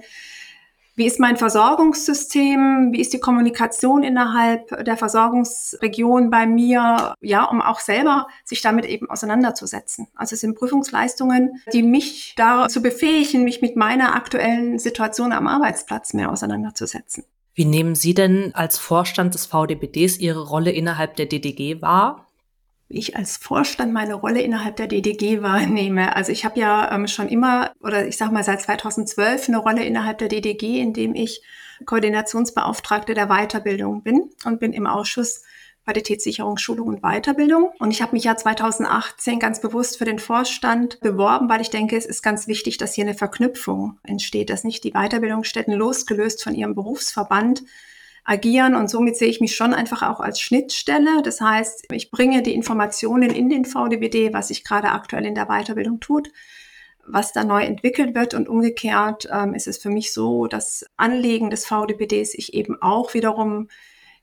wie 0.97 1.07
ist 1.07 1.19
mein 1.19 1.37
Versorgungssystem? 1.37 2.91
Wie 2.93 3.01
ist 3.01 3.13
die 3.13 3.19
Kommunikation 3.19 4.05
innerhalb 4.05 4.85
der 4.85 4.97
Versorgungsregion 4.97 6.31
bei 6.31 6.47
mir? 6.47 7.15
Ja, 7.21 7.45
um 7.45 7.61
auch 7.61 7.81
selber 7.81 8.29
sich 8.45 8.63
damit 8.63 8.87
eben 8.87 9.11
auseinanderzusetzen. 9.11 10.07
Also 10.15 10.35
es 10.35 10.41
sind 10.41 10.57
Prüfungsleistungen, 10.57 11.61
die 11.73 11.83
mich 11.83 12.35
dazu 12.37 12.81
befähigen, 12.81 13.43
mich 13.43 13.61
mit 13.61 13.75
meiner 13.75 14.15
aktuellen 14.15 14.79
Situation 14.79 15.33
am 15.33 15.49
Arbeitsplatz 15.49 16.15
mehr 16.15 16.31
auseinanderzusetzen. 16.31 17.25
Wie 17.55 17.65
nehmen 17.65 17.95
Sie 17.95 18.15
denn 18.15 18.55
als 18.55 18.79
Vorstand 18.79 19.35
des 19.35 19.47
VDBDs 19.47 20.19
Ihre 20.19 20.47
Rolle 20.47 20.73
innerhalb 20.73 21.17
der 21.17 21.27
DDG 21.27 21.81
wahr? 21.81 22.27
ich 22.89 23.17
als 23.17 23.37
Vorstand 23.37 23.93
meine 23.93 24.15
Rolle 24.15 24.43
innerhalb 24.43 24.77
der 24.77 24.87
DDG 24.87 25.43
wahrnehme. 25.43 26.15
Also 26.17 26.33
ich 26.33 26.45
habe 26.45 26.61
ja 26.61 26.93
ähm, 26.93 27.09
schon 27.09 27.29
immer, 27.29 27.73
oder 27.81 28.07
ich 28.07 28.17
sage 28.17 28.33
mal 28.33 28.45
seit 28.45 28.63
2012, 28.63 29.49
eine 29.49 29.59
Rolle 29.59 29.85
innerhalb 29.85 30.19
der 30.19 30.29
DDG, 30.29 30.81
in 30.81 30.93
dem 30.93 31.15
ich 31.15 31.43
Koordinationsbeauftragte 31.87 33.15
der 33.15 33.27
Weiterbildung 33.27 34.03
bin 34.03 34.31
und 34.45 34.61
bin 34.61 34.73
im 34.73 34.87
Ausschuss 34.87 35.43
Qualitätssicherung, 35.85 36.57
Schulung 36.57 36.89
und 36.89 37.03
Weiterbildung. 37.03 37.71
Und 37.79 37.91
ich 37.91 38.01
habe 38.01 38.13
mich 38.13 38.25
ja 38.25 38.37
2018 38.37 39.39
ganz 39.39 39.61
bewusst 39.61 39.99
für 39.99 40.07
den 40.07 40.19
Vorstand 40.19 40.99
beworben, 41.01 41.49
weil 41.49 41.61
ich 41.61 41.71
denke, 41.71 41.97
es 41.97 42.07
ist 42.07 42.23
ganz 42.23 42.47
wichtig, 42.47 42.79
dass 42.79 42.95
hier 42.95 43.05
eine 43.05 43.15
Verknüpfung 43.15 43.99
entsteht, 44.03 44.51
dass 44.51 44.65
nicht 44.65 44.85
die 44.85 44.93
Weiterbildungsstätten 44.93 45.75
losgelöst 45.75 46.43
von 46.43 46.55
ihrem 46.55 46.75
Berufsverband 46.75 47.63
agieren 48.25 48.75
und 48.75 48.89
somit 48.89 49.17
sehe 49.17 49.29
ich 49.29 49.41
mich 49.41 49.55
schon 49.55 49.75
einfach 49.75 50.03
auch 50.03 50.21
als 50.21 50.41
Schnittstelle. 50.41 51.21
Das 51.23 51.43
heißt, 51.43 51.93
ich 51.93 52.11
bringe 52.11 52.43
die 52.43 52.55
Informationen 52.55 53.31
in 53.31 53.51
den 53.51 53.67
VDBD, 53.67 54.33
was 54.33 54.49
sich 54.49 54.65
gerade 54.65 54.89
aktuell 54.89 55.27
in 55.27 55.35
der 55.35 55.47
Weiterbildung 55.47 56.01
tut, 56.01 56.31
was 57.07 57.33
da 57.33 57.45
neu 57.45 57.63
entwickelt 57.63 58.15
wird 58.15 58.33
und 58.33 58.49
umgekehrt 58.49 59.29
ähm, 59.31 59.53
ist 59.53 59.67
es 59.67 59.77
für 59.77 59.91
mich 59.91 60.15
so, 60.15 60.47
dass 60.47 60.87
Anliegen 60.97 61.51
des 61.51 61.67
VDBDs 61.67 62.33
ich 62.33 62.55
eben 62.55 62.81
auch 62.81 63.13
wiederum 63.13 63.69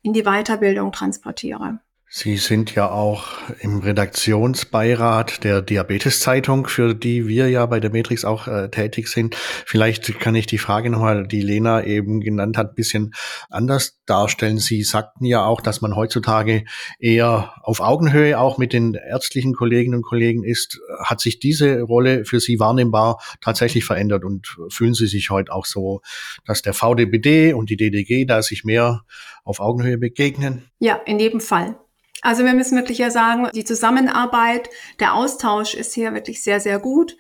in 0.02 0.14
die 0.14 0.24
Weiterbildung 0.24 0.92
transportiere. 0.92 1.80
Sie 2.14 2.36
sind 2.36 2.76
ja 2.76 2.92
auch 2.92 3.38
im 3.62 3.80
Redaktionsbeirat 3.80 5.46
der 5.46 5.62
Diabetes-Zeitung, 5.62 6.68
für 6.68 6.94
die 6.94 7.26
wir 7.30 7.50
ja 7.50 7.66
bei 7.66 7.80
der 7.80 7.90
Matrix 7.90 8.26
auch 8.26 8.50
äh, 8.50 8.70
tätig 8.70 9.08
sind. 9.08 9.38
Vielleicht 9.38 10.20
kann 10.20 10.36
ich 10.36 10.46
die 10.46 10.58
Frage 10.58 10.90
nochmal, 10.90 11.26
die 11.26 11.42
Lena 11.42 11.86
eben 11.86 12.20
genannt 12.20 12.58
hat, 12.58 12.76
bisschen 12.76 13.14
anders 13.50 14.01
darstellen. 14.12 14.60
Sie 14.60 14.84
sagten 14.84 15.26
ja 15.26 15.46
auch, 15.46 15.62
dass 15.62 15.82
man 15.82 15.96
heutzutage 15.96 16.66
eher 17.00 17.54
auf 17.64 17.80
Augenhöhe 17.80 18.38
auch 18.38 18.58
mit 18.58 18.74
den 18.74 18.94
ärztlichen 18.94 19.54
Kolleginnen 19.54 19.96
und 19.96 20.02
Kollegen 20.04 20.44
ist. 20.44 20.80
Hat 21.00 21.22
sich 21.22 21.40
diese 21.40 21.82
Rolle 21.82 22.26
für 22.26 22.42
Sie 22.42 22.60
wahrnehmbar 22.60 23.22
tatsächlich 23.40 23.86
verändert 23.86 24.26
und 24.26 24.58
fühlen 24.70 24.94
Sie 24.94 25.08
sich 25.08 25.30
heute 25.30 25.54
auch 25.54 25.66
so, 25.66 26.02
dass 26.46 26.62
der 26.62 26.74
VDBD 26.74 27.54
und 27.54 27.70
die 27.70 27.78
DDG 27.78 28.26
da 28.26 28.42
sich 28.42 28.66
mehr 28.66 29.02
auf 29.46 29.62
Augenhöhe 29.62 29.98
begegnen? 29.98 30.70
Ja, 30.80 30.96
in 31.06 31.20
jedem 31.20 31.40
Fall. 31.40 31.78
Also 32.22 32.44
wir 32.44 32.54
müssen 32.54 32.78
wirklich 32.78 32.98
ja 32.98 33.10
sagen, 33.10 33.48
die 33.56 33.64
Zusammenarbeit, 33.64 34.70
der 35.00 35.16
Austausch 35.16 35.74
ist 35.74 35.94
hier 35.96 36.14
wirklich 36.14 36.44
sehr, 36.44 36.60
sehr 36.60 36.80
gut. 36.80 37.16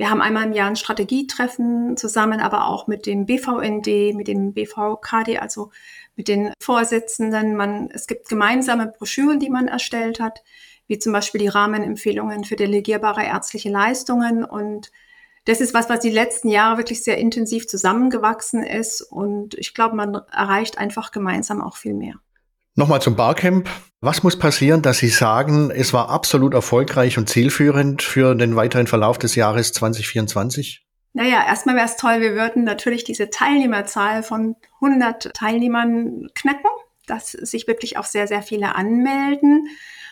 Wir 0.00 0.08
haben 0.08 0.22
einmal 0.22 0.46
im 0.46 0.52
Jahr 0.52 0.68
ein 0.68 0.76
Strategietreffen 0.76 1.96
zusammen, 1.96 2.40
aber 2.40 2.68
auch 2.68 2.86
mit 2.86 3.04
dem 3.04 3.26
BVND, 3.26 4.14
mit 4.14 4.28
dem 4.28 4.54
BVKD, 4.54 5.38
also 5.38 5.70
mit 6.20 6.28
den 6.28 6.52
Vorsitzenden. 6.60 7.56
Man, 7.56 7.88
es 7.94 8.06
gibt 8.06 8.28
gemeinsame 8.28 8.88
Broschüren, 8.88 9.40
die 9.40 9.48
man 9.48 9.68
erstellt 9.68 10.20
hat, 10.20 10.42
wie 10.86 10.98
zum 10.98 11.14
Beispiel 11.14 11.40
die 11.40 11.48
Rahmenempfehlungen 11.48 12.44
für 12.44 12.56
delegierbare 12.56 13.24
ärztliche 13.24 13.70
Leistungen. 13.70 14.44
Und 14.44 14.92
das 15.46 15.62
ist 15.62 15.72
was, 15.72 15.88
was 15.88 16.00
die 16.00 16.10
letzten 16.10 16.50
Jahre 16.50 16.76
wirklich 16.76 17.02
sehr 17.02 17.16
intensiv 17.16 17.68
zusammengewachsen 17.68 18.62
ist. 18.62 19.00
Und 19.00 19.54
ich 19.54 19.72
glaube, 19.72 19.96
man 19.96 20.14
erreicht 20.30 20.76
einfach 20.76 21.10
gemeinsam 21.10 21.62
auch 21.62 21.78
viel 21.78 21.94
mehr. 21.94 22.16
Nochmal 22.74 23.00
zum 23.00 23.16
Barcamp. 23.16 23.70
Was 24.02 24.22
muss 24.22 24.38
passieren, 24.38 24.82
dass 24.82 24.98
Sie 24.98 25.08
sagen, 25.08 25.70
es 25.70 25.94
war 25.94 26.10
absolut 26.10 26.52
erfolgreich 26.52 27.16
und 27.16 27.30
zielführend 27.30 28.02
für 28.02 28.34
den 28.34 28.56
weiteren 28.56 28.86
Verlauf 28.86 29.16
des 29.16 29.36
Jahres 29.36 29.72
2024? 29.72 30.86
Naja, 31.12 31.44
erstmal 31.46 31.74
wäre 31.74 31.86
es 31.86 31.96
toll, 31.96 32.20
wir 32.20 32.34
würden 32.34 32.64
natürlich 32.64 33.04
diese 33.04 33.30
Teilnehmerzahl 33.30 34.22
von 34.22 34.56
100 34.80 35.34
Teilnehmern 35.34 36.28
knacken, 36.34 36.70
dass 37.06 37.32
sich 37.32 37.66
wirklich 37.66 37.96
auch 37.96 38.04
sehr, 38.04 38.28
sehr 38.28 38.42
viele 38.42 38.76
anmelden. 38.76 39.68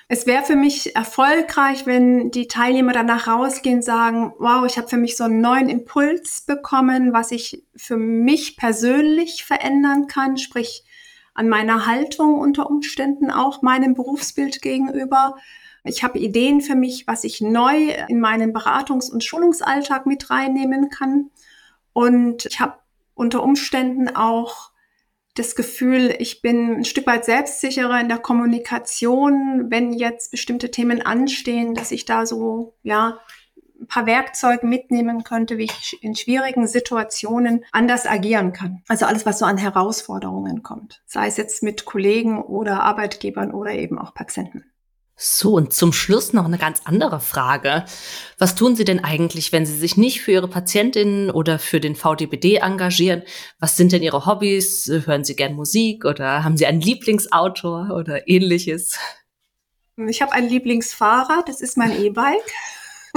Es 0.09 0.27
wäre 0.27 0.43
für 0.43 0.57
mich 0.57 0.97
erfolgreich, 0.97 1.85
wenn 1.87 2.31
die 2.31 2.49
Teilnehmer 2.49 2.93
danach 2.93 3.29
rausgehen, 3.29 3.83
sagen, 3.83 4.33
wow, 4.39 4.65
ich 4.67 4.79
habe 4.79 4.89
für 4.89 4.97
mich 4.97 5.17
so 5.17 5.25
einen 5.25 5.41
neuen 5.41 5.69
Impuls 5.69 6.41
bekommen, 6.41 7.13
was 7.13 7.31
ich 7.31 7.63
für 7.77 7.99
mich 7.99 8.57
persönlich 8.57 9.45
verändern 9.45 10.07
kann, 10.07 10.39
sprich 10.39 10.85
an 11.35 11.49
meiner 11.49 11.87
Haltung 11.87 12.41
unter 12.41 12.69
Umständen 12.69 13.31
auch 13.31 13.63
meinem 13.63 13.95
Berufsbild 13.95 14.63
gegenüber. 14.63 15.37
Ich 15.85 16.03
habe 16.03 16.19
Ideen 16.19 16.61
für 16.61 16.75
mich, 16.75 17.07
was 17.07 17.25
ich 17.25 17.41
neu 17.41 17.95
in 18.09 18.21
meinen 18.21 18.53
Beratungs- 18.53 19.11
und 19.11 19.25
Schulungsalltag 19.25 20.07
mit 20.07 20.31
reinnehmen 20.31 20.91
kann. 20.91 21.31
Und 21.93 22.47
ich 22.47 22.61
habe 22.61 22.75
unter 23.15 23.43
Umständen 23.43 24.15
auch 24.15 24.71
das 25.35 25.55
Gefühl, 25.55 26.15
ich 26.19 26.43
bin 26.43 26.79
ein 26.79 26.85
Stück 26.85 27.07
weit 27.07 27.25
selbstsicherer 27.25 28.01
in 28.01 28.09
der 28.09 28.19
Kommunikation, 28.19 29.67
wenn 29.71 29.93
jetzt 29.93 30.31
bestimmte 30.31 30.71
Themen 30.71 31.01
anstehen, 31.03 31.75
dass 31.75 31.93
ich 31.93 32.05
da 32.05 32.27
so, 32.27 32.75
ja, 32.83 33.21
ein 33.81 33.87
paar 33.87 34.07
Werkzeuge 34.07 34.67
mitnehmen 34.67 35.23
könnte, 35.23 35.57
wie 35.57 35.65
ich 35.65 36.03
in 36.03 36.17
schwierigen 36.17 36.67
Situationen 36.67 37.65
anders 37.71 38.07
agieren 38.07 38.53
kann. 38.53 38.83
Also 38.89 39.07
alles, 39.07 39.25
was 39.25 39.39
so 39.39 39.45
an 39.45 39.57
Herausforderungen 39.57 40.65
kommt, 40.65 41.03
sei 41.07 41.29
es 41.29 41.37
jetzt 41.37 41.63
mit 41.63 41.85
Kollegen 41.85 42.43
oder 42.43 42.83
Arbeitgebern 42.83 43.53
oder 43.53 43.73
eben 43.73 43.99
auch 43.99 44.15
Patienten. 44.15 44.65
So, 45.21 45.55
und 45.55 45.73
zum 45.73 45.93
Schluss 45.93 46.33
noch 46.33 46.45
eine 46.45 46.59
ganz 46.59 46.83
andere 46.85 47.19
Frage. 47.19 47.85
Was 48.39 48.55
tun 48.55 48.77
Sie 48.77 48.85
denn 48.85 49.03
eigentlich, 49.03 49.51
wenn 49.51 49.67
Sie 49.67 49.77
sich 49.77 49.97
nicht 49.97 50.21
für 50.21 50.31
Ihre 50.31 50.47
Patientinnen 50.47 51.33
oder 51.33 51.59
für 51.59 51.81
den 51.81 51.97
VDBD 51.97 52.59
engagieren? 52.59 53.25
Was 53.59 53.77
sind 53.77 53.91
denn 53.91 54.05
Ihre 54.05 54.27
Hobbys? 54.27 54.87
Hören 54.87 55.25
Sie 55.25 55.35
gern 55.35 55.55
Musik 55.55 56.05
oder 56.05 56.45
haben 56.45 56.57
Sie 56.57 56.67
einen 56.67 56.81
Lieblingsautor 56.81 57.91
oder 57.99 58.29
ähnliches? 58.29 58.97
Ich 59.97 60.23
habe 60.23 60.31
ein 60.31 60.49
Lieblingsfahrrad, 60.49 61.49
das 61.49 61.63
ist 61.63 61.77
mein 61.77 62.01
E-Bike. 62.01 62.53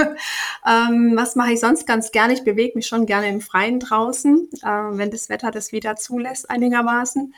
ähm, 0.67 1.13
was 1.15 1.35
mache 1.35 1.53
ich 1.53 1.59
sonst 1.59 1.85
ganz 1.85 2.11
gerne? 2.11 2.33
Ich 2.33 2.43
bewege 2.43 2.73
mich 2.73 2.87
schon 2.87 3.05
gerne 3.05 3.29
im 3.29 3.41
Freien 3.41 3.79
draußen, 3.79 4.49
äh, 4.63 4.67
wenn 4.67 5.11
das 5.11 5.29
Wetter 5.29 5.51
das 5.51 5.71
wieder 5.71 5.95
zulässt 5.97 6.49
einigermaßen. 6.49 7.35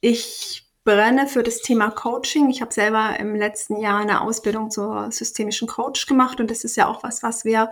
Ich 0.00 0.67
brenne 0.88 1.26
für 1.26 1.42
das 1.42 1.60
Thema 1.60 1.90
Coaching. 1.90 2.48
Ich 2.48 2.62
habe 2.62 2.72
selber 2.72 3.20
im 3.20 3.34
letzten 3.34 3.76
Jahr 3.76 4.00
eine 4.00 4.22
Ausbildung 4.22 4.70
zur 4.70 5.12
systemischen 5.12 5.68
Coach 5.68 6.06
gemacht 6.06 6.40
und 6.40 6.50
das 6.50 6.64
ist 6.64 6.78
ja 6.78 6.88
auch 6.88 7.02
was, 7.02 7.22
was 7.22 7.44
wir 7.44 7.70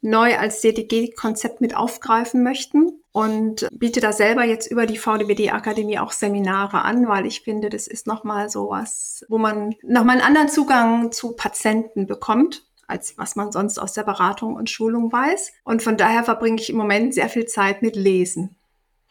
neu 0.00 0.36
als 0.36 0.60
CDG-Konzept 0.62 1.60
mit 1.60 1.76
aufgreifen 1.76 2.42
möchten 2.42 3.00
und 3.12 3.68
biete 3.70 4.00
da 4.00 4.12
selber 4.12 4.42
jetzt 4.42 4.68
über 4.72 4.86
die 4.86 4.98
VDBD-Akademie 4.98 6.00
auch 6.00 6.10
Seminare 6.10 6.82
an, 6.82 7.06
weil 7.06 7.26
ich 7.26 7.42
finde, 7.42 7.68
das 7.68 7.86
ist 7.86 8.08
nochmal 8.08 8.50
so 8.50 8.70
was, 8.70 9.24
wo 9.28 9.38
man 9.38 9.76
nochmal 9.84 10.16
einen 10.16 10.26
anderen 10.26 10.48
Zugang 10.48 11.12
zu 11.12 11.36
Patienten 11.36 12.08
bekommt 12.08 12.64
als 12.88 13.16
was 13.18 13.36
man 13.36 13.52
sonst 13.52 13.78
aus 13.78 13.92
der 13.92 14.02
Beratung 14.02 14.56
und 14.56 14.70
Schulung 14.70 15.12
weiß. 15.12 15.52
Und 15.62 15.82
von 15.82 15.96
daher 15.98 16.24
verbringe 16.24 16.60
ich 16.60 16.70
im 16.70 16.76
Moment 16.76 17.12
sehr 17.14 17.28
viel 17.28 17.44
Zeit 17.44 17.82
mit 17.82 17.94
Lesen 17.94 18.56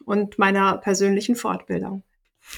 und 0.04 0.40
meiner 0.40 0.80
persönlichen 0.80 1.36
Fortbildung. 1.36 2.02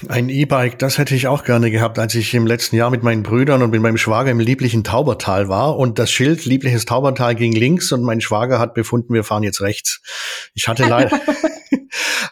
Ein 0.08 0.28
E-Bike, 0.28 0.78
das 0.78 0.98
hätte 0.98 1.14
ich 1.14 1.26
auch 1.26 1.44
gerne 1.44 1.70
gehabt, 1.70 1.98
als 1.98 2.14
ich 2.14 2.32
im 2.32 2.46
letzten 2.46 2.76
Jahr 2.76 2.90
mit 2.90 3.02
meinen 3.02 3.22
Brüdern 3.22 3.62
und 3.62 3.70
mit 3.70 3.82
meinem 3.82 3.98
Schwager 3.98 4.30
im 4.30 4.40
lieblichen 4.40 4.82
Taubertal 4.82 5.48
war 5.48 5.76
und 5.76 5.98
das 5.98 6.10
Schild 6.10 6.46
liebliches 6.46 6.86
Taubertal 6.86 7.34
ging 7.34 7.52
links 7.52 7.92
und 7.92 8.02
mein 8.02 8.20
Schwager 8.20 8.58
hat 8.58 8.72
befunden, 8.72 9.12
wir 9.12 9.24
fahren 9.24 9.42
jetzt 9.42 9.60
rechts. 9.60 10.00
Ich 10.54 10.68
hatte 10.68 10.86
leider. 10.86 11.20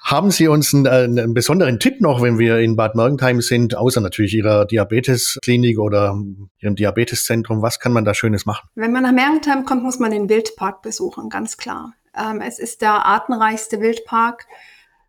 Haben 0.02 0.30
Sie 0.30 0.48
uns 0.48 0.72
einen, 0.72 0.86
äh, 0.86 1.04
einen, 1.04 1.34
besonderen 1.34 1.78
Tipp 1.78 2.00
noch, 2.00 2.22
wenn 2.22 2.38
wir 2.38 2.58
in 2.58 2.76
Bad 2.76 2.94
Mergentheim 2.94 3.42
sind, 3.42 3.76
außer 3.76 4.00
natürlich 4.00 4.32
Ihrer 4.32 4.64
Diabetesklinik 4.64 5.78
oder 5.78 6.16
Ihrem 6.60 6.76
Diabeteszentrum? 6.76 7.60
Was 7.60 7.78
kann 7.78 7.92
man 7.92 8.06
da 8.06 8.14
Schönes 8.14 8.46
machen? 8.46 8.68
Wenn 8.74 8.92
man 8.92 9.02
nach 9.02 9.12
Mergentheim 9.12 9.66
kommt, 9.66 9.82
muss 9.82 9.98
man 9.98 10.10
den 10.10 10.28
Wildpark 10.30 10.80
besuchen, 10.80 11.28
ganz 11.28 11.58
klar. 11.58 11.92
Ähm, 12.16 12.40
es 12.40 12.58
ist 12.58 12.80
der 12.80 13.04
artenreichste 13.04 13.80
Wildpark 13.80 14.46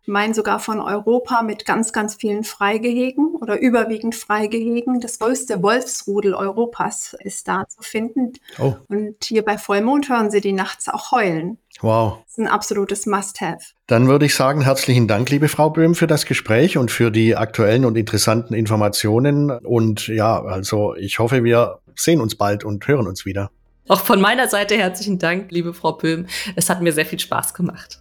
meine 0.06 0.34
sogar 0.34 0.60
von 0.60 0.80
Europa 0.80 1.42
mit 1.42 1.64
ganz, 1.64 1.92
ganz 1.92 2.14
vielen 2.14 2.44
Freigehegen 2.44 3.34
oder 3.40 3.60
überwiegend 3.60 4.14
Freigehegen. 4.14 5.00
Das 5.00 5.18
größte 5.18 5.62
Wolfsrudel 5.62 6.34
Europas 6.34 7.16
ist 7.20 7.48
da 7.48 7.64
zu 7.68 7.82
finden. 7.82 8.32
Oh. 8.58 8.74
Und 8.88 9.24
hier 9.24 9.44
bei 9.44 9.58
Vollmond 9.58 10.08
hören 10.08 10.30
Sie 10.30 10.40
die 10.40 10.52
nachts 10.52 10.88
auch 10.88 11.12
heulen. 11.12 11.58
Wow. 11.80 12.18
Das 12.24 12.32
ist 12.32 12.38
ein 12.38 12.48
absolutes 12.48 13.06
Must-Have. 13.06 13.64
Dann 13.86 14.08
würde 14.08 14.26
ich 14.26 14.34
sagen, 14.34 14.62
herzlichen 14.62 15.08
Dank, 15.08 15.30
liebe 15.30 15.48
Frau 15.48 15.70
Böhm, 15.70 15.94
für 15.94 16.06
das 16.06 16.26
Gespräch 16.26 16.76
und 16.76 16.90
für 16.90 17.10
die 17.10 17.36
aktuellen 17.36 17.84
und 17.84 17.96
interessanten 17.96 18.54
Informationen. 18.54 19.50
Und 19.50 20.08
ja, 20.08 20.42
also 20.42 20.94
ich 20.96 21.18
hoffe, 21.18 21.44
wir 21.44 21.78
sehen 21.94 22.20
uns 22.20 22.36
bald 22.36 22.64
und 22.64 22.86
hören 22.86 23.06
uns 23.06 23.24
wieder. 23.24 23.50
Auch 23.88 24.00
von 24.00 24.20
meiner 24.20 24.48
Seite 24.48 24.76
herzlichen 24.76 25.18
Dank, 25.18 25.50
liebe 25.50 25.74
Frau 25.74 25.92
Böhm. 25.92 26.26
Es 26.54 26.70
hat 26.70 26.80
mir 26.80 26.92
sehr 26.92 27.06
viel 27.06 27.18
Spaß 27.18 27.54
gemacht. 27.54 28.00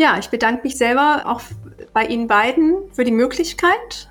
Ja, 0.00 0.16
ich 0.18 0.30
bedanke 0.30 0.62
mich 0.62 0.78
selber 0.78 1.24
auch 1.26 1.42
bei 1.92 2.06
Ihnen 2.06 2.26
beiden 2.26 2.90
für 2.90 3.04
die 3.04 3.12
Möglichkeit 3.12 4.10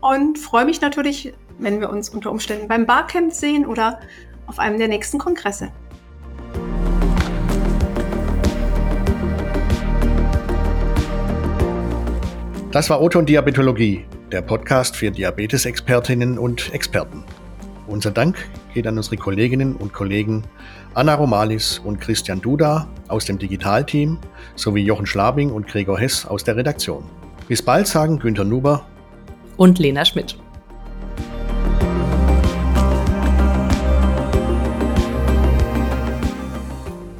und 0.00 0.38
freue 0.38 0.64
mich 0.64 0.80
natürlich, 0.80 1.34
wenn 1.58 1.80
wir 1.80 1.90
uns 1.90 2.08
unter 2.08 2.30
Umständen 2.30 2.66
beim 2.66 2.86
Barcamp 2.86 3.30
sehen 3.34 3.66
oder 3.66 4.00
auf 4.46 4.58
einem 4.58 4.78
der 4.78 4.88
nächsten 4.88 5.18
Kongresse. 5.18 5.70
Das 12.70 12.88
war 12.88 13.02
Otto 13.02 13.18
und 13.18 13.28
Diabetologie, 13.28 14.06
der 14.32 14.40
Podcast 14.40 14.96
für 14.96 15.10
Diabetesexpertinnen 15.10 16.38
und 16.38 16.72
Experten. 16.72 17.22
Unser 17.88 18.10
Dank 18.10 18.36
geht 18.74 18.86
an 18.86 18.98
unsere 18.98 19.16
Kolleginnen 19.16 19.74
und 19.74 19.94
Kollegen 19.94 20.42
Anna 20.92 21.14
Romalis 21.14 21.78
und 21.78 21.98
Christian 22.00 22.38
Duda 22.38 22.86
aus 23.08 23.24
dem 23.24 23.38
Digitalteam 23.38 24.18
sowie 24.56 24.84
Jochen 24.84 25.06
Schlabing 25.06 25.50
und 25.50 25.66
Gregor 25.66 25.98
Hess 25.98 26.26
aus 26.26 26.44
der 26.44 26.56
Redaktion. 26.56 27.02
Bis 27.48 27.62
bald 27.62 27.86
sagen 27.86 28.18
Günter 28.18 28.44
Nuber 28.44 28.86
und 29.56 29.78
Lena 29.78 30.04
Schmidt. 30.04 30.36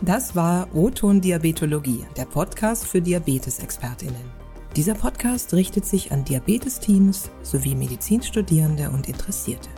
Das 0.02 0.37
war 0.37 0.68
O-Ton 0.74 1.22
Diabetologie, 1.22 2.04
der 2.16 2.26
Podcast 2.26 2.87
für 2.87 3.00
Diabetesexpertinnen. 3.00 4.38
Dieser 4.76 4.94
Podcast 4.94 5.54
richtet 5.54 5.87
sich 5.87 6.12
an 6.12 6.24
Diabetesteams 6.24 7.31
sowie 7.42 7.74
Medizinstudierende 7.74 8.90
und 8.90 9.09
Interessierte. 9.09 9.70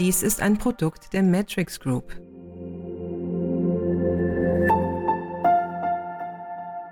Dies 0.00 0.22
ist 0.22 0.40
ein 0.40 0.56
Produkt 0.56 1.12
der 1.12 1.22
Matrix 1.22 1.78
Group. 1.78 2.14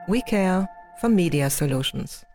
We 0.06 0.20
Care 0.28 0.68
for 1.00 1.08
Media 1.08 1.48
Solutions. 1.48 2.27